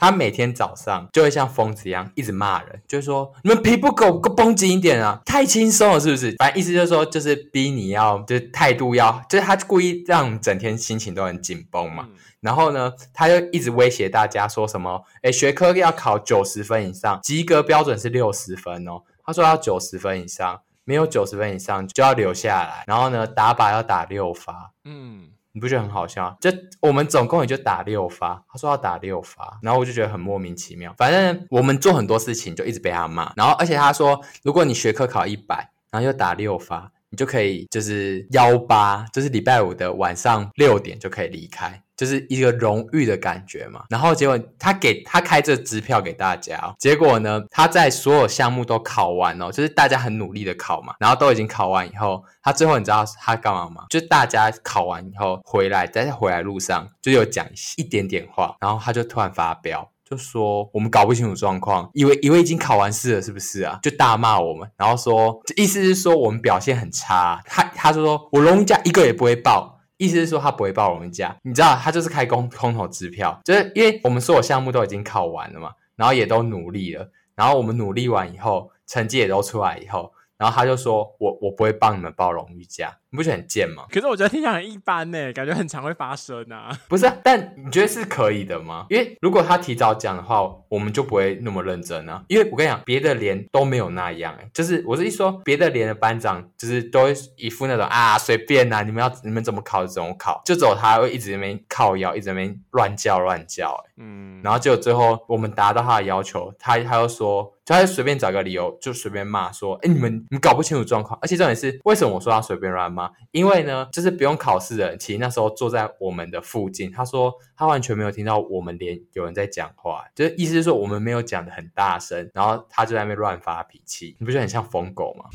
[0.00, 6.34] 他每天早上就会像疯子一样一直骂人，就是说你们皮不够够绷紧一点啊，太轻松了是不是？
[6.38, 12.08] 反正意思就是说，就是逼你要，就是态度要，就是他故意让整天心情都很紧绷嘛。
[12.46, 15.02] 然后呢，他就一直威胁大家说什么？
[15.22, 19.02] 诶，学科要考九十分以上，及格标准是六十分哦。
[19.24, 22.84] 他说要九十分以上，没有九十分以上就要留下来。
[22.86, 24.70] 然后呢，打靶要打六发。
[24.84, 26.36] 嗯，你不觉得很好笑？
[26.40, 26.48] 就
[26.80, 30.94] 我们总共也就打六发，他说要打六发，然后我就觉得很莫名其妙。
[30.96, 33.32] 反正我们做很多事情就一直被他骂。
[33.34, 41.82] 然后而且他说，如果你学科考一百，然后又打六发，你就可以就是幺八，就是礼拜五的晚上六点就可以离开。
[41.96, 53.84] 就是一个荣誉的感觉嘛，然后结果他给他开这支票给大家哦，结果呢，他在所有项目都考完哦，就是大家很努力的考嘛，然后都已经考完以后，他最后你知道他干嘛吗？
[53.88, 63.78] 就大家考完以后回来，在回来路上就有讲一点点话，然后他就突然发飙，就说我们搞不清楚状况，以为以为已经考完试了是不是啊？
[63.82, 69.75] 就大骂我们，然后说意思是说我们表现很差，他他就说我荣家一个也不会报。
[69.96, 80.12] 意思是说他不会报我们家，你知道他就是开空空头支票，就是因为我们所有项目都已经考完了嘛，然后也都努力了，然后我们努力完以后，成绩也都出来以后。
[80.38, 86.70] 然后他就说：“我我不会帮你们报荣誉奖，你不觉得很贱吗？”可是我觉得听起来很一般呢，感觉很常会发生啊。
[86.88, 88.86] 不是啊，但你觉得是可以的吗？
[88.90, 92.22] 因为如果他提早讲的话，我们就不会那么认真啊。
[92.28, 107.52] 因为我跟你讲，别的连都没有那样，哎，就是我是一说，别的连的班长就是都会一副那种啊随便啊，你们要你们怎么考就怎么考，就走他会一直在那边靠腰，一直在那边乱叫乱叫，哎，嗯，然后结果最后我们达到他的要求，他他又说。
[107.66, 113.10] 就他随便找个理由，就随便骂说：“哎，你们你搞不清楚状况。”而且重点是，为什么我说他随便乱骂？
[113.30, 116.90] 因为呢，就是不用考试的人，其实那时候坐在我们的附近。
[116.90, 124.16] 他说他完全没有听到我们连有人在讲话，就是意思是说我们没有讲的很大声，然后他就在那边乱发脾气。
[124.18, 125.26] 你不觉得很像疯狗吗？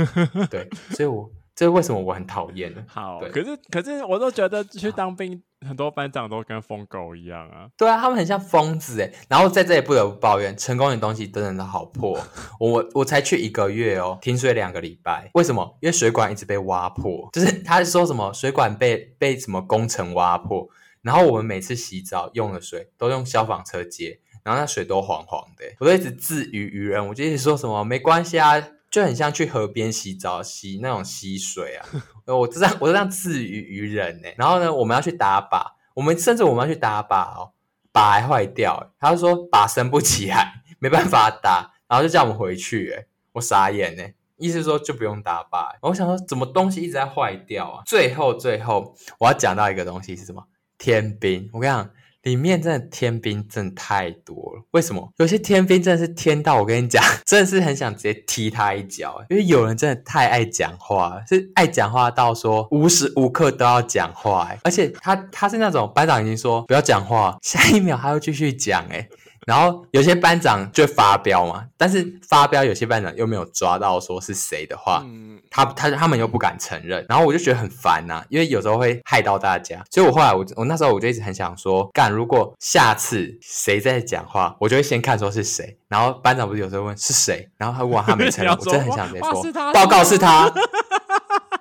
[0.50, 2.82] 对，所以我这是为什么我很讨厌呢？
[2.88, 5.42] 好，可是可是我都觉得去当兵。
[5.68, 7.68] 很多班长都跟疯狗一样啊！
[7.76, 9.12] 对啊，他们很像疯子诶。
[9.28, 12.18] 然后在这里不得不抱怨，成功的东西真的都好破。
[12.58, 15.28] 我我才去一个月哦，停水两个礼拜。
[15.34, 15.76] 为什么？
[15.82, 20.66] 因为水管一直被挖破，就是他说什么水管被被什么工程挖破，
[21.02, 25.66] 然后我们每次洗澡用的水都用消防车接，然后那水都黄黄的。
[25.78, 28.66] 我都一直自娱娱人，我就一直说什么没关系啊。
[28.90, 31.86] 就很像去河边洗澡，洗那种溪水啊，
[32.26, 34.28] 我这样我这样自娱娱人呢。
[34.36, 37.52] 然后呢，我们要去打靶，我们甚至我们要去打靶哦，
[37.92, 42.90] 靶还坏掉，他就说靶升不起来， 没办法打，然后就叫我们回去。
[42.90, 44.02] 诶我傻眼呢，
[44.38, 45.76] 意思说就不用打靶。
[45.82, 47.82] 我想说，怎么东西一直在坏掉啊？
[47.86, 50.44] 最后最后，我要讲到一个东西是什么？
[50.78, 51.88] 天兵，我跟你讲。
[52.22, 55.10] 里面真的天兵真的太多了，为什么？
[55.16, 69.08] 有些天兵真的是天到我跟你讲， 真的是很想直接踢他一脚，因为有人真的太爱讲话，是爱讲话到说无时无刻都要讲话，而且他他是那种班长已经说不要讲话，下一秒他又继续讲，诶
[69.46, 90.52] 然后有些班长就发飙嘛，但是发飙有些班长又没有抓到说是谁的话，嗯、他他他们又不敢承认，然后我就觉得很烦呐、啊，因为有时候会害到大家，所以我后来我我那时候我就一直很想说，干如果下次谁在讲话，我就会先看说是谁，然后班长不是有时候问是谁，然后他问他没承认，我真的很想直接说 报告是他，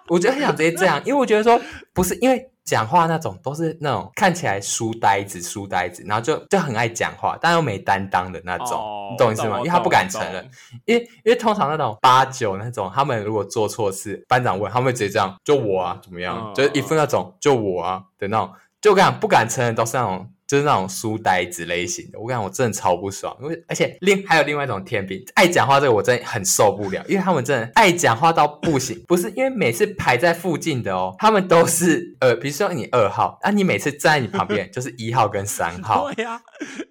[0.08, 1.60] 我就很想直接这样，因为我觉得说
[1.94, 2.50] 不是因为。
[2.70, 9.58] 讲话那种都是那种看起来书呆子、书呆子，然后就就很爱讲话，但又没担当的那种，哦、你懂意思吗？
[9.58, 10.48] 因为他不敢承认，
[10.86, 16.38] 因为因为通常那种八九那种，他们如果做错事，班长问，他们会直接这样，就我啊，怎么样？
[16.38, 20.30] 哦、就是一副那种就我啊的那种，就我跟你讲不敢承认都是那种。
[20.50, 36.42] 就是那种书呆子类型的，我跟你讲，我真的超不爽，因为而且另还有另外一种天兵，爱讲话这个我真的很受不了，因为他们真的爱讲话到不行，不是因为每次排在附近的哦，他们都是呃，比如说你二号，啊，你每次站在你旁边就是一号跟三号， 对呀，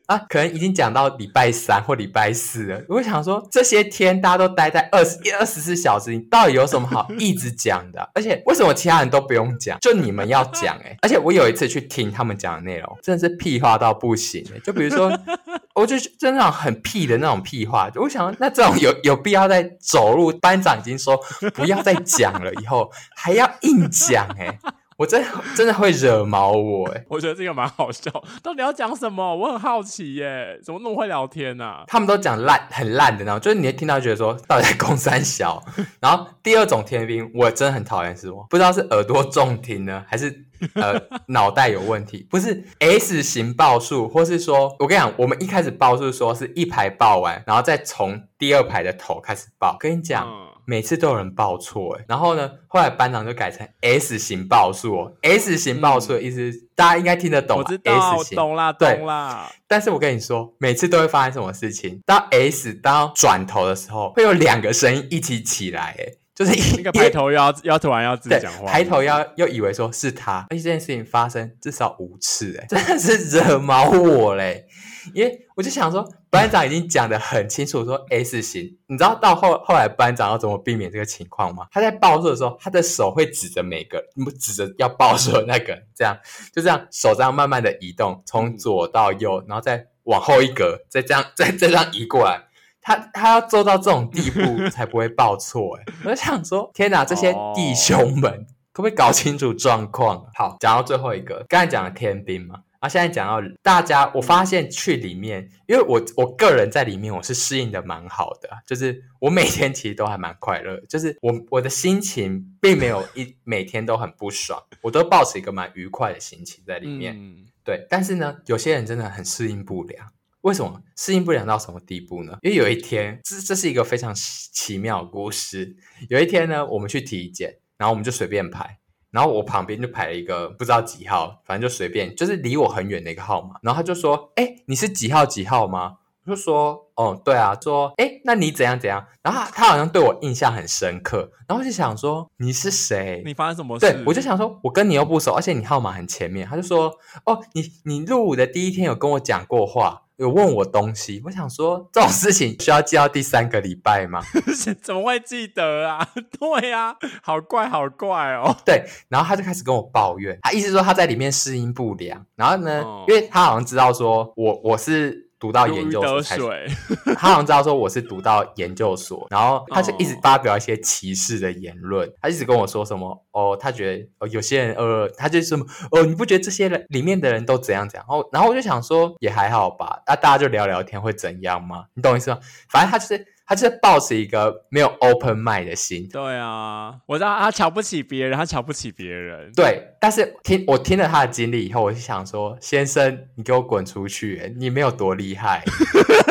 [0.07, 8.09] 啊，可能已经讲到礼拜三或礼拜四了，我想说这些天大家都待在二十一二十四小时，你到底有什么好一直讲的？
[8.15, 15.11] 而且为什么其他人都不用讲，就你们要讲诶、欸、而且我有一次去听他们讲的内容，真的是屁话到不行，就比如说，
[15.75, 17.91] 我就真的很屁的那种屁话。
[17.95, 20.31] 我想，那这种有有必要在走路？
[20.39, 21.19] 班长已经说
[21.55, 24.59] 不要再讲了，以后还要硬讲，哎，
[24.99, 27.05] 我真的真的会惹毛我，哎。
[27.09, 28.11] 我觉得这个蛮好笑，
[28.43, 29.35] 到底要讲什么？
[29.37, 31.85] 我很好奇耶，怎么那么会聊天呢、啊？
[31.87, 35.63] 他们都讲烂很烂的那种，就是你会听到觉得说到底在攻三小。
[36.01, 38.45] 然后第二种天兵，我真的很讨厌是我？
[38.51, 40.45] 不知道是耳朵重听呢，还是？
[40.75, 49.77] 呃，脑袋有问题，不是 S 型报数，或是说，我跟你讲，我们一开始报数说是一排报完，然后再从第二排的头开始报。
[49.79, 55.13] 跟你讲，嗯、每次都有人报错，诶然后呢，后来班长就改成 S 型报数哦。
[55.23, 57.61] S 型报数的意思，嗯、大家应该听得懂。
[57.61, 59.51] 我知道，S 型懂啦，懂啦。
[59.67, 62.03] 但是我跟你说，每次都会发生什么事情？
[62.05, 74.67] 当 S 当转头的时候，会有两个声音一起起来，诶就是一个抬头要要突然要自己讲话，抬头要又以为说是他，而且这件事情发生至少五次，哎，真的是惹毛我嘞！
[75.15, 81.67] 因为我就想说，班长已经讲得很清楚，说 S 型，你知道到后后来班长要怎么避免这个情况吗？
[81.71, 86.17] 他在报数的时候，他的手会指着每个，不指着要报数的那个，这样
[86.53, 92.45] 就这样手这样慢慢的移动，从左到右，然后再往后一格，再这样再再这样移过来。
[92.81, 95.85] 他他要做到这种地步 才不会报错哎！
[96.05, 100.25] 我就想说，天哪，这些弟兄们可不可以搞清楚状况？
[100.35, 117.17] 好，讲到最后一个，刚才讲了天兵嘛，啊，现在讲到大家，我发现去里面，因为我我个人在里面我是适应的蛮好的，就是我每天其实都还蛮快乐，就是我我的心情并没有一每天都很不爽，我都抱持一个蛮愉快的心情在里面。
[117.19, 120.13] 嗯、对，但是呢，有些人真的很适应不良。
[120.43, 122.39] 为什么适应不良到什么地步呢？
[122.43, 125.77] 因为有一天，这这是一个非常奇妙的故事。
[126.09, 128.79] 有一天呢，我们去体检，然后我们就随便排，
[129.11, 133.57] 然后我旁边就排了一个不知道几号，反正就随便，就是离我很远的一个号码。
[133.63, 143.23] 然后他就说：“哎，你是几号几号吗？”我就说：“哦，对啊。”说：“哎，那你怎样怎样？”然后他，他好像对我印象很深刻，然后我就想说：“你是谁？
[143.25, 146.95] 你发生什么事？”对，我就想说：“我跟你又不熟，而且你号码很前面。”他就说
[147.25, 154.21] ：“哦，你你入伍的第一天有跟我讲过话。”有问我东西，我想说这种事情需要记到第三个礼拜吗？
[154.83, 156.09] 怎么会记得啊？
[156.39, 158.55] 对呀、啊，好怪好怪哦。
[158.67, 165.28] 对，然后他就开始跟我抱怨，他意思说他在里面适应不良，然后呢，哦、因为他好像知道说我我是。
[165.39, 166.67] 读到研究所才，
[167.17, 178.07] 他好像知道说我是读到研究所，然后他就一直发表一些歧视的言论，哦、他一直跟我说什么哦，他觉得哦有些人呃，他就什么哦，你不觉得这些人里面的人都怎样怎样？
[178.09, 181.85] 然后然后我就想说也还好吧，那、啊、大家就聊聊天会怎样吗？
[181.95, 182.39] 你懂我意思吗？
[182.69, 183.38] 反正他就是。
[183.49, 186.07] 他就是抱持一个没有 open mind 的心。
[186.13, 189.51] 对啊，我知道他瞧不起别人，他瞧不起别人。
[189.57, 194.55] 对，但是听我听了他的经历以后，我就想说，先生，你给我滚出去！
[194.59, 195.65] 你没有多厉害。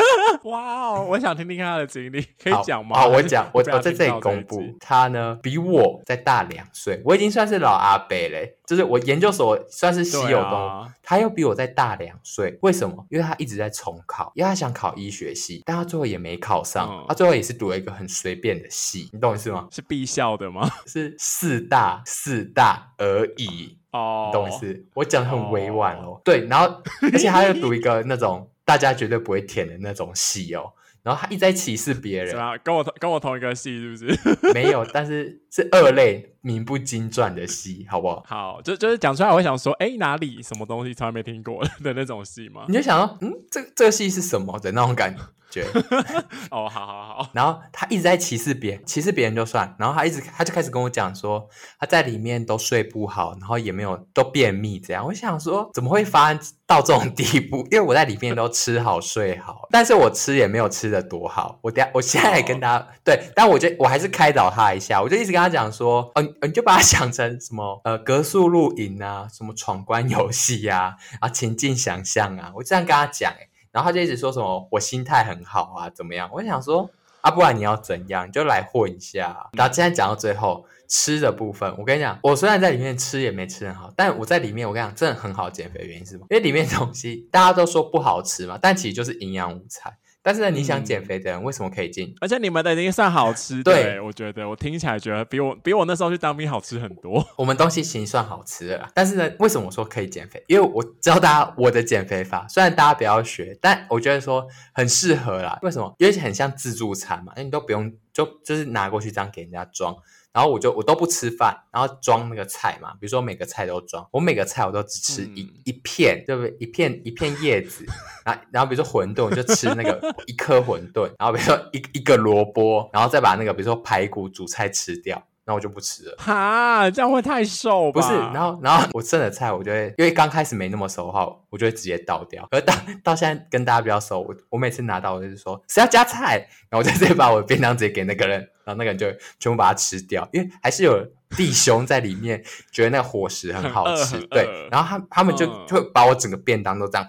[0.48, 2.98] 哇哦， 我想听听他的经历，可以讲吗？
[2.98, 8.54] 好，我讲，我我在这里公布，他呢比我再大两岁，我已经算是老阿伯嘞。
[8.66, 13.06] 就是我研究所算是稀有动物，啊、他又比我再大两岁，为什么？
[13.08, 19.66] 因为他一直在重考，因为他想考医学系，但他最后也没考上，嗯、他最后也是读了一个很随便的系，你懂我意思吗？
[19.72, 20.68] 是必校的吗？
[20.86, 24.86] 是四大四大而已哦，你懂我意思？
[24.92, 26.66] 我讲的很委婉哦，哦对，然后
[27.10, 30.70] 而且他又读一个那种大家绝对不会舔的那种戏哦。
[31.02, 34.18] 然后他一直在歧视别人，是啊跟我同跟我同一个系是不是？
[34.52, 38.22] 没有，但是是二类名不经传的戏，好不好？
[38.26, 42.66] 好，就就是讲出来，我会想说，哎，哪里什么东西从来没听过的那种戏吗？
[42.68, 45.22] 你就想说，嗯，这这个戏是什么的那种感觉？
[45.50, 45.64] 觉。
[46.50, 47.30] 哦，好好好。
[47.32, 55.04] 然后他一直在歧视别人，歧视别人就算，然后他一直他就开始跟我讲说他在里面都睡不好，然后也没有都便秘这样。
[55.06, 57.58] 我想说怎么会发生到这种地步？
[57.70, 61.58] 因为我在里面都吃好睡好，但是我吃也没有吃的多好。
[61.62, 76.28] 我等下我现在也跟大家、哦、对，但我觉得我还是开导他一下，我就一直跟他讲说，嗯、呃，你就把它想成什么呃格数露营啊，什么闯关游戏呀，啊情境想象啊，我这样跟他讲、欸然后他就一直说什么我心态很好啊，怎么样？
[76.32, 78.26] 我想说啊，不然你要怎样？
[78.26, 79.48] 你就来混一下。
[79.52, 85.84] 然后现在讲到最后吃的部分，我跟你讲，我虽然在里面吃也没吃很好，但我在里面我跟你讲，真的很好减肥。
[85.84, 86.26] 原因是什么？
[86.30, 89.94] 因为里面东西大家都说不好吃嘛，但其实就是营养午餐。
[90.22, 92.14] 但是呢，你想减肥的人为什么可以进？
[92.20, 97.26] 而且你们的已经算好吃，对，我觉得我听起来觉得比我比我那时候去当兵好吃很多。
[97.36, 98.90] 我们东西其实算好吃的啦。
[98.94, 100.42] 但是呢，为什么我说可以减肥？
[100.48, 105.58] 因为我教大家我的减肥法，虽然大家不要学，但我觉得说很适合啦。
[105.62, 105.94] 为什么？
[105.98, 109.96] 因为很像自助餐嘛，因为你都不用就就是拿过去这样给人家装。
[110.32, 116.56] 然后我就我都不吃饭，然后装那个菜嘛，比如说每个菜都装，我每个菜我都只吃一、嗯、一片，对不对？
[116.60, 117.84] 一片一片叶子，
[118.24, 125.22] 然后然后比如说馄饨，我就吃那个一颗馄饨，然后比如说一一个萝卜，然后再把那个比如说排骨主菜吃掉。
[125.48, 128.02] 那我就不吃了哈，这样会太瘦吧？
[128.02, 132.46] 不是，然后然后我剩的菜，我就会因为刚开始没那么熟的话，我就会直接倒掉。
[132.50, 136.36] 而到到现在跟大家比较熟，我我每次拿到我就是说谁要加菜，
[136.68, 139.06] 然后我就直接把我的便当直接给那个人，然后那个人就
[139.40, 147.08] 全部把它吃掉，因为还是有弟兄在里面觉得那个伙食很好吃， 对，然后他他们就就会把我整个便当都这样。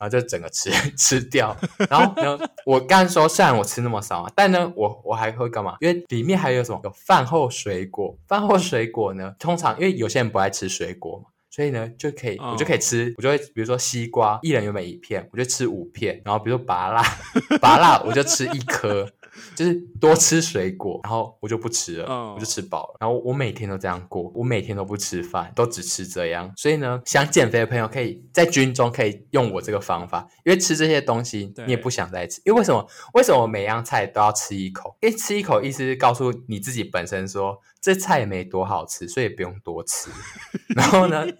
[0.00, 1.54] 然后就整个吃 吃掉，
[1.90, 5.76] 然后呢，我刚说虽然我吃那么少啊，但呢，我我还会干嘛？
[5.80, 6.80] 因为里面还有什么？
[6.84, 8.16] 有饭后水果。
[8.26, 16.22] 饭后水果呢，通常因为有些人不爱吃水果嘛，所以呢就可以，我就可以吃，我就会比如说西瓜，一人有没有一片，我就吃五片。
[16.24, 17.02] 然后比如说芭辣，
[17.60, 19.06] 芭辣我就吃一颗。
[19.54, 22.34] 就是多吃水果，然后我就不吃了，oh.
[22.34, 22.96] 我就吃饱了。
[23.00, 26.52] 然后我每天都这样过，我每天都不吃饭，都只吃这样。
[26.56, 32.40] 所以呢，想减肥的朋友可以在军中可以用我这个方法，因为吃这些东西你也不想再吃。
[32.44, 32.86] 因为为什么？
[33.14, 34.96] 为什么每样菜都要吃一口？
[35.00, 40.10] 因为吃一口意思是告诉你自己本身说这菜也没多好吃，所以不用多吃。
[40.76, 41.32] 然后呢，你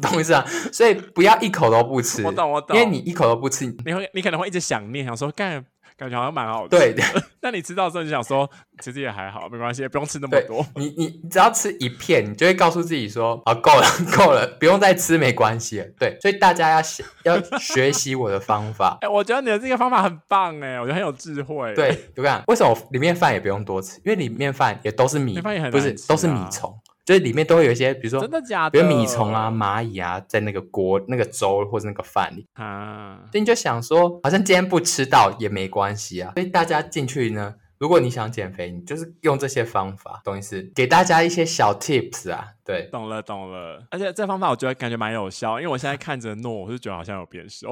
[0.00, 0.44] 懂我意思啊？
[0.72, 2.22] 所以不要一口都不吃。
[2.24, 2.76] 我懂，我懂。
[2.76, 5.64] 因为你一口都不吃，你会你可能会一直想念，想说干。
[5.96, 6.94] 感觉好像蛮好的，对。
[7.40, 10.64] 那你吃到之后，你想说，其实也还好，没关系，不用吃那么多。
[10.76, 15.84] 你你只要吃一片，你就会告诉自己说，啊，够了， 够了，不用再吃，没关系。
[15.98, 16.82] 对，所以大家要
[17.24, 18.98] 要学习我的方法。
[19.02, 21.74] 哎、欸，我觉得你的这个方法很棒，哎，我觉得很有智慧。
[21.74, 23.98] 对，你讲，为什么里面饭也不用多吃？
[24.04, 26.74] 因为里面饭也都是米，饭也不是都是米虫。
[27.04, 28.70] 就是里面都会有一些，比如说，真的假的？
[28.70, 33.18] 比如米虫啊、蚂蚁啊，在那个锅、那个粥或者那个饭里啊。
[33.30, 36.32] 所以你就想说，好像今天不吃到也没关系啊。
[36.34, 40.62] 所以大家进去呢，如果你想减肥，你就是用这些方法，懂意思？
[40.74, 42.48] 给大家一些小 tips 啊。
[42.64, 43.86] 对，懂了，懂了。
[43.90, 47.70] 而且这方法我觉得感觉蛮有效，因为我现在看着诺，我是觉得好像有变瘦。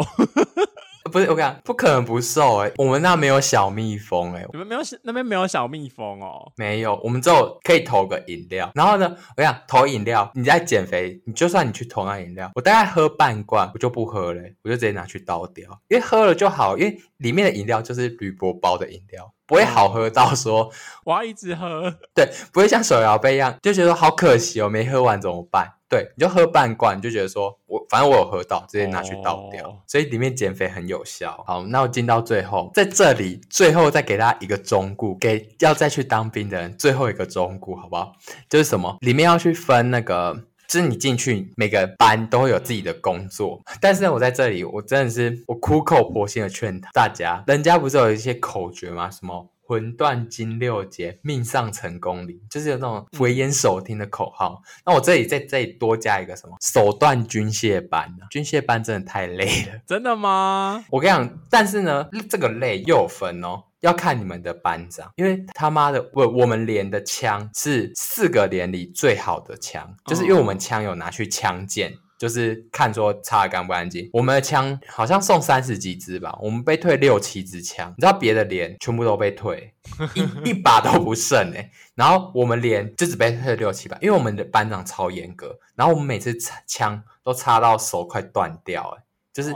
[1.13, 6.51] 不是，我讲不可能不瘦哎、欸，我们那没有小蜜蜂哎、欸，你们没有那边没有小蜜蜂哦？
[6.57, 8.71] 没有，我们只有可以投个饮料。
[8.75, 19.31] 然后呢，我讲投饮料，你在减肥，你就算你去投那饮料，我大概喝半罐，我就不喝了、欸，我就直接拿去倒掉，因为喝了就好，因为里面的饮料就是铝箔包的饮料。
[19.53, 20.71] 不会好喝到说
[21.05, 25.71] 我要一直喝，对，不会像手摇杯一样，就觉得好可惜哦，没喝完怎么办？
[25.91, 31.45] 对，你就喝半罐，你就觉得说我反正我有喝到，直接拿去倒掉，哦、所以里面减肥很有效。
[31.47, 38.15] 好，那我进到最后，在这里最后再给大家一个忠告，给要再去当兵的人最后一个忠告，好不好？
[38.49, 38.97] 就是什么？
[39.01, 40.45] 里面要去分那个。
[40.73, 43.61] 是你进去，每个班都会有自己的工作。
[43.79, 49.11] 但是，我在这里，我真的是我苦口婆心的劝大家，人家不是有一些口诀吗？
[49.11, 54.63] 什么魂断金六节，命丧成功岭，就是有那种危言耸听的口号。
[54.85, 56.55] 那我这里在这里多加一个什么？
[56.61, 59.81] 手段军械班啊，军械班真的太累了。
[59.87, 60.85] 真的吗？
[60.93, 63.63] 我跟你讲，但是呢，这个累又有分哦。
[63.81, 74.09] 要看你们的班长，因为他妈的，我我们连的枪是四个连里最好的枪，就是因为我们枪有拿去枪检，就是看说擦的干不干净。
[74.13, 79.75] 我们的枪好像送三十几支吧，我们被退六七支枪，你知道别的连全部都被退，
[80.15, 81.71] 一 一把都不剩哎、欸。
[81.97, 89.05] 然后我们连就只被退六七把，因为我们的班长超严格，然后我们每次擦枪都擦到手快断掉哎、欸。
[89.33, 89.51] 就是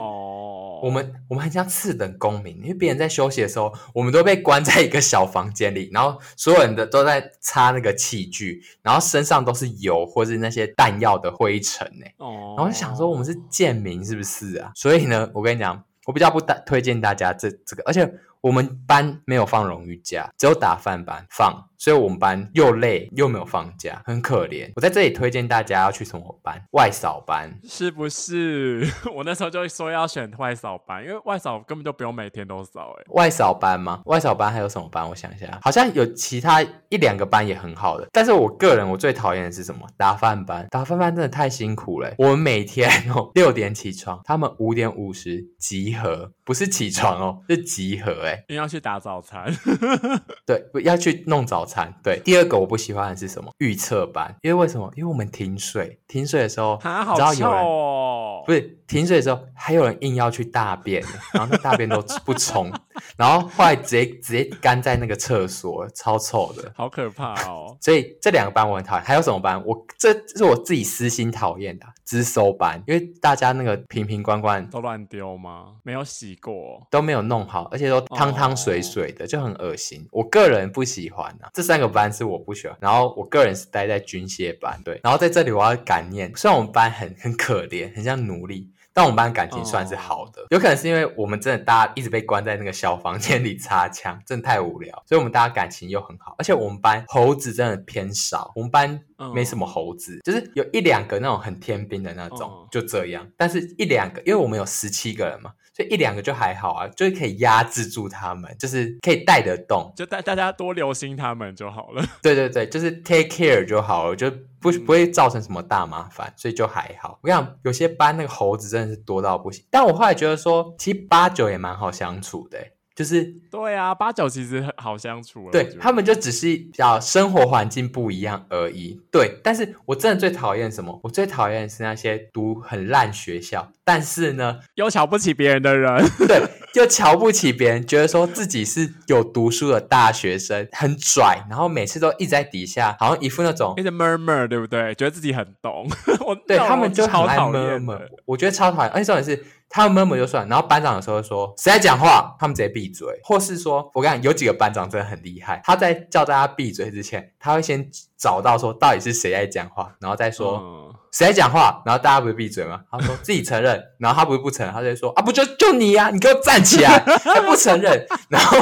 [0.82, 12.06] 我们我们很像次等公民，因为别人在休息的时候，我们都被关在一个小房间里，然后所有人的都在擦那个器具，然后身上都是油或是那些弹药的灰尘呢。
[12.18, 14.72] 哦，然后我就想说我们是贱民是不是啊？
[14.74, 18.12] 所以呢，我跟你讲，我比较不大推荐大家这这个，而且。
[18.46, 24.70] 我们班没有放荣誉假，只有打饭班放，所以我们班又累又没有放假，很可怜。
[24.76, 26.62] 我在这里推荐大家要去什么班？
[26.70, 28.88] 外扫班，是不是？
[29.12, 32.94] 我那时候就说要选外扫班，因为外扫根本就不用每天都扫。
[33.00, 34.00] 哎，外扫班吗？
[34.04, 35.08] 外扫班还有什么班？
[35.08, 38.06] 我想一下，好像有其他一两个班也很好的。
[38.12, 39.84] 但是我个人我最讨厌的是什么？
[39.96, 42.14] 打饭班，打饭班真的太辛苦了。
[42.16, 48.35] 我们每天哦 六点起床，他们五点五十集合，不是起床哦，是集合哎。
[48.48, 49.52] 因为要去打早餐，
[50.46, 51.92] 对，要去弄早餐。
[52.02, 53.52] 对，第二个我不喜欢的是什么？
[53.58, 54.92] 预测班，因为为什么？
[54.96, 58.42] 因为我们停水，停水的时候，啊，好臭哦！
[58.46, 62.72] 不是停水的时候，还有人硬要去大便，然后那大便都不冲，
[63.16, 67.76] 然后后来直接直接干在那个厕所，超臭的，好可怕哦！
[67.82, 69.04] 所以这两个班我很讨厌。
[69.04, 69.60] 还有什么班？
[69.66, 75.74] 我这是我自己私心讨厌的，资收班，因为大家那个瓶瓶罐罐都乱丢吗？
[75.82, 80.06] 没有洗过，都没有弄好，而且都汤汤水水的，就很恶心。
[80.12, 81.50] 我个人不喜欢啊。
[81.52, 82.76] 这三个班是我不喜欢。
[82.80, 85.00] 然后我个人是待在军械班，对。
[85.02, 88.70] 然后在这里我要感念，虽然我们班很很可怜，很像奴隶。
[88.96, 90.52] 但我们班感情算是好的，oh.
[90.52, 96.34] 有可能是因为我们真的大家一直被关在那个小房间里擦枪，真的太无聊，所以我们大家感情又很好。
[96.38, 98.98] 而且我们班猴子真的偏少，我们班
[99.34, 100.24] 没什么猴子，oh.
[100.24, 102.70] 就是有一两个那种很天兵的那种，oh.
[102.70, 103.30] 就这样。
[103.36, 105.52] 但是一两个，因为我们有十七个人嘛。
[105.76, 112.02] 所以一两个就还好啊，就是可以压制住他们，就是可以带得动，就大大家多留心他们就好了。
[112.22, 117.18] 对对对，就是 take care 就好了，就不不会造成什么大麻烦，所以就还好。
[117.20, 122.58] 我跟你讲，有些班那个猴子真的是多到不行，但我后来觉得说，其实八九也蛮好相处的。
[122.96, 125.52] 就是对啊，八九其实很好相处了。
[125.52, 128.98] 对，他们就只是比较生活环境不一样而已。
[129.12, 130.98] 对，但是我真的最讨厌什么？
[131.04, 136.02] 我最讨厌是那些读很烂学校，但是呢又瞧不起别人的人。
[136.26, 136.42] 对，
[136.76, 144.94] 又瞧不起别人，觉得说自己是有读书的大学生，很拽，然后每次都一直在底下，好像一副那种一直 murmur，对不对？
[144.94, 145.88] 觉得自己很懂。
[146.26, 148.90] 我对他们就很爱 murmur，我觉得超讨厌。
[148.90, 149.44] 而且重点是。
[149.68, 160.58] 他们闷闷就算，然后班长有时候说谁在讲话，他们直接闭嘴，或是说我跟你讲，有几个班长真的很厉害，他在叫大家闭嘴之前，他会先找到说到底是谁在讲话，然后再说。
[160.62, 161.82] 嗯谁在讲话？
[161.86, 162.78] 然后大家不是闭嘴吗？
[162.90, 168.58] 他说自己承认，然后他不是不承认，他就说啊，不就就你呀、啊，你给我站起来，还不承认，然后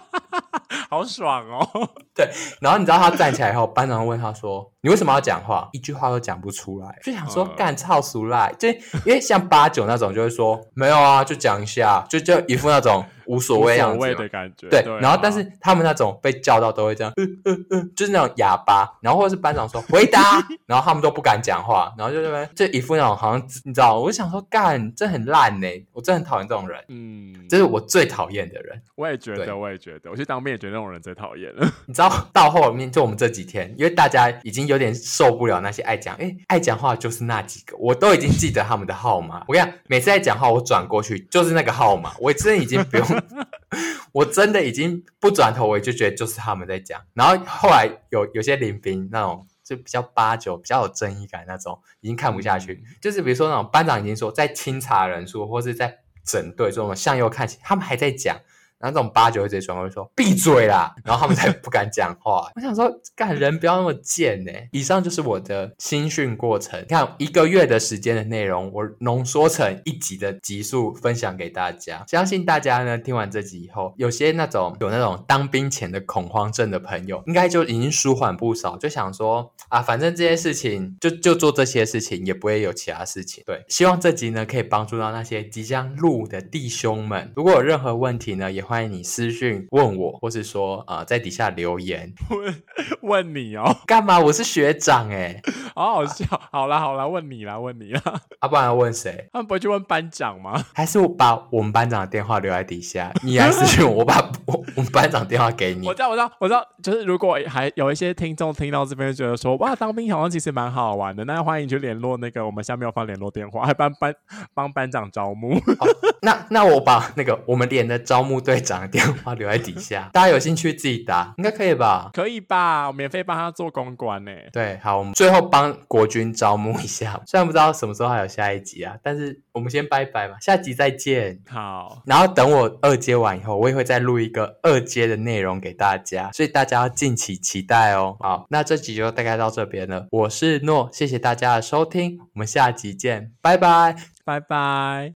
[0.88, 1.90] 好爽哦。
[2.14, 2.30] 对，
[2.60, 8.68] 然后你知道他站起来以后，班长问他说：“你为什么要讲话？”一句话都讲不出来，就想说干操俗赖，就
[9.04, 13.04] 因为像八九那种就会说没有啊，就讲一下，就就一副那种。
[13.30, 28.82] 无所谓样子的感觉，对，然后但是他们那种被叫到都会这样，嗯嗯嗯，就是那种哑巴，然后或者是班长说回答， 然后他们都不敢讲话，然后就这边就一副那种好像你知道，我就想说干，这很烂呢，我真的很讨厌这种人，嗯，这是我最讨厌的人。
[28.96, 31.64] 我也觉得，我也觉得，我去当面也觉得那种人最讨厌了。
[31.86, 39.44] 你知道到后面就我们这几天，因为大家已经有点受不了那些爱讲，哎，爱讲话就是那几个，我都已经记得他们的号码。
[39.46, 43.06] 我跟你讲，每次爱讲话，我转过去就是那个号码，我真的已经不用。
[44.12, 47.00] 我真的已经不转头，我就觉得就是他们在讲。
[47.14, 52.82] 然后后来有有些林兵那种就比较八九，比较有正义感那种，已经看不下去。
[53.00, 58.36] 就是比如说那种班长已经说在清查人数，或是在整队这种向右看齐，他们还在讲。
[58.80, 62.50] 然后这种八九会直接转过来说闭嘴啦，然后他们才不敢讲话。
[62.56, 64.50] 我想说，干人不要那么贱呢。
[64.72, 72.02] 以上就是我的新训过程，你看一个月的时间的内容，我浓缩成一集的集数分享给大家。
[72.08, 78.78] 相信大家呢听完这集以后，有些那种有那种当兵前的恐慌症的朋友，应该就已经舒缓不少。
[78.78, 83.44] 就想说啊，反正这些事情就就做这些事情，也不会有其他事情。
[83.44, 87.30] 对，希望这集呢可以帮助到那些即将入伍的弟兄们。
[87.36, 92.62] 如果有任何问题呢，也欢迎你私讯问我，或是说啊、呃，在底下留言问
[93.02, 94.20] 问你哦，干嘛？
[94.20, 95.42] 我是学长哎，
[95.74, 96.24] 好好笑。
[96.52, 98.00] 好啦好啦，问你啦，问你啦。
[98.38, 99.28] 啊，不然要问谁？
[99.32, 100.64] 他们不会去问班长吗？
[100.72, 105.88] 还是我把我们班长的电话留在底下，你来私讯我，我把我我们班长电话给你。
[105.88, 106.64] 我知道，我知道，我知道。
[106.80, 114.14] 就是如果还有一些听众听到这边，觉得说哇，当兵好像其实蛮好玩的，那欢迎去联络那个我们下面有放联络电话，还帮班
[114.54, 115.56] 帮班长招募。
[115.56, 115.86] 好，
[116.22, 122.10] 那那我把那个我们连的招募队长的电电话留在底下， 大家有兴趣自己打，应该可以吧？
[122.12, 122.86] 可以吧？
[122.88, 124.30] 我免费帮他做公关呢。
[124.52, 131.40] 对，好，我们最后帮国军招募一下， 虽然不知道什么时候还有下一集啊，但是我们先拜拜嘛，下集再见。
[131.48, 138.16] 好，然后等我二阶完以后，我也会再录一个二阶的内容给大家，所以大家要敬请期待哦。
[138.20, 140.06] 好，那这集就大概到这边了。
[140.10, 145.19] 我是诺，谢谢大家的收听，我们下集见，拜拜，拜拜。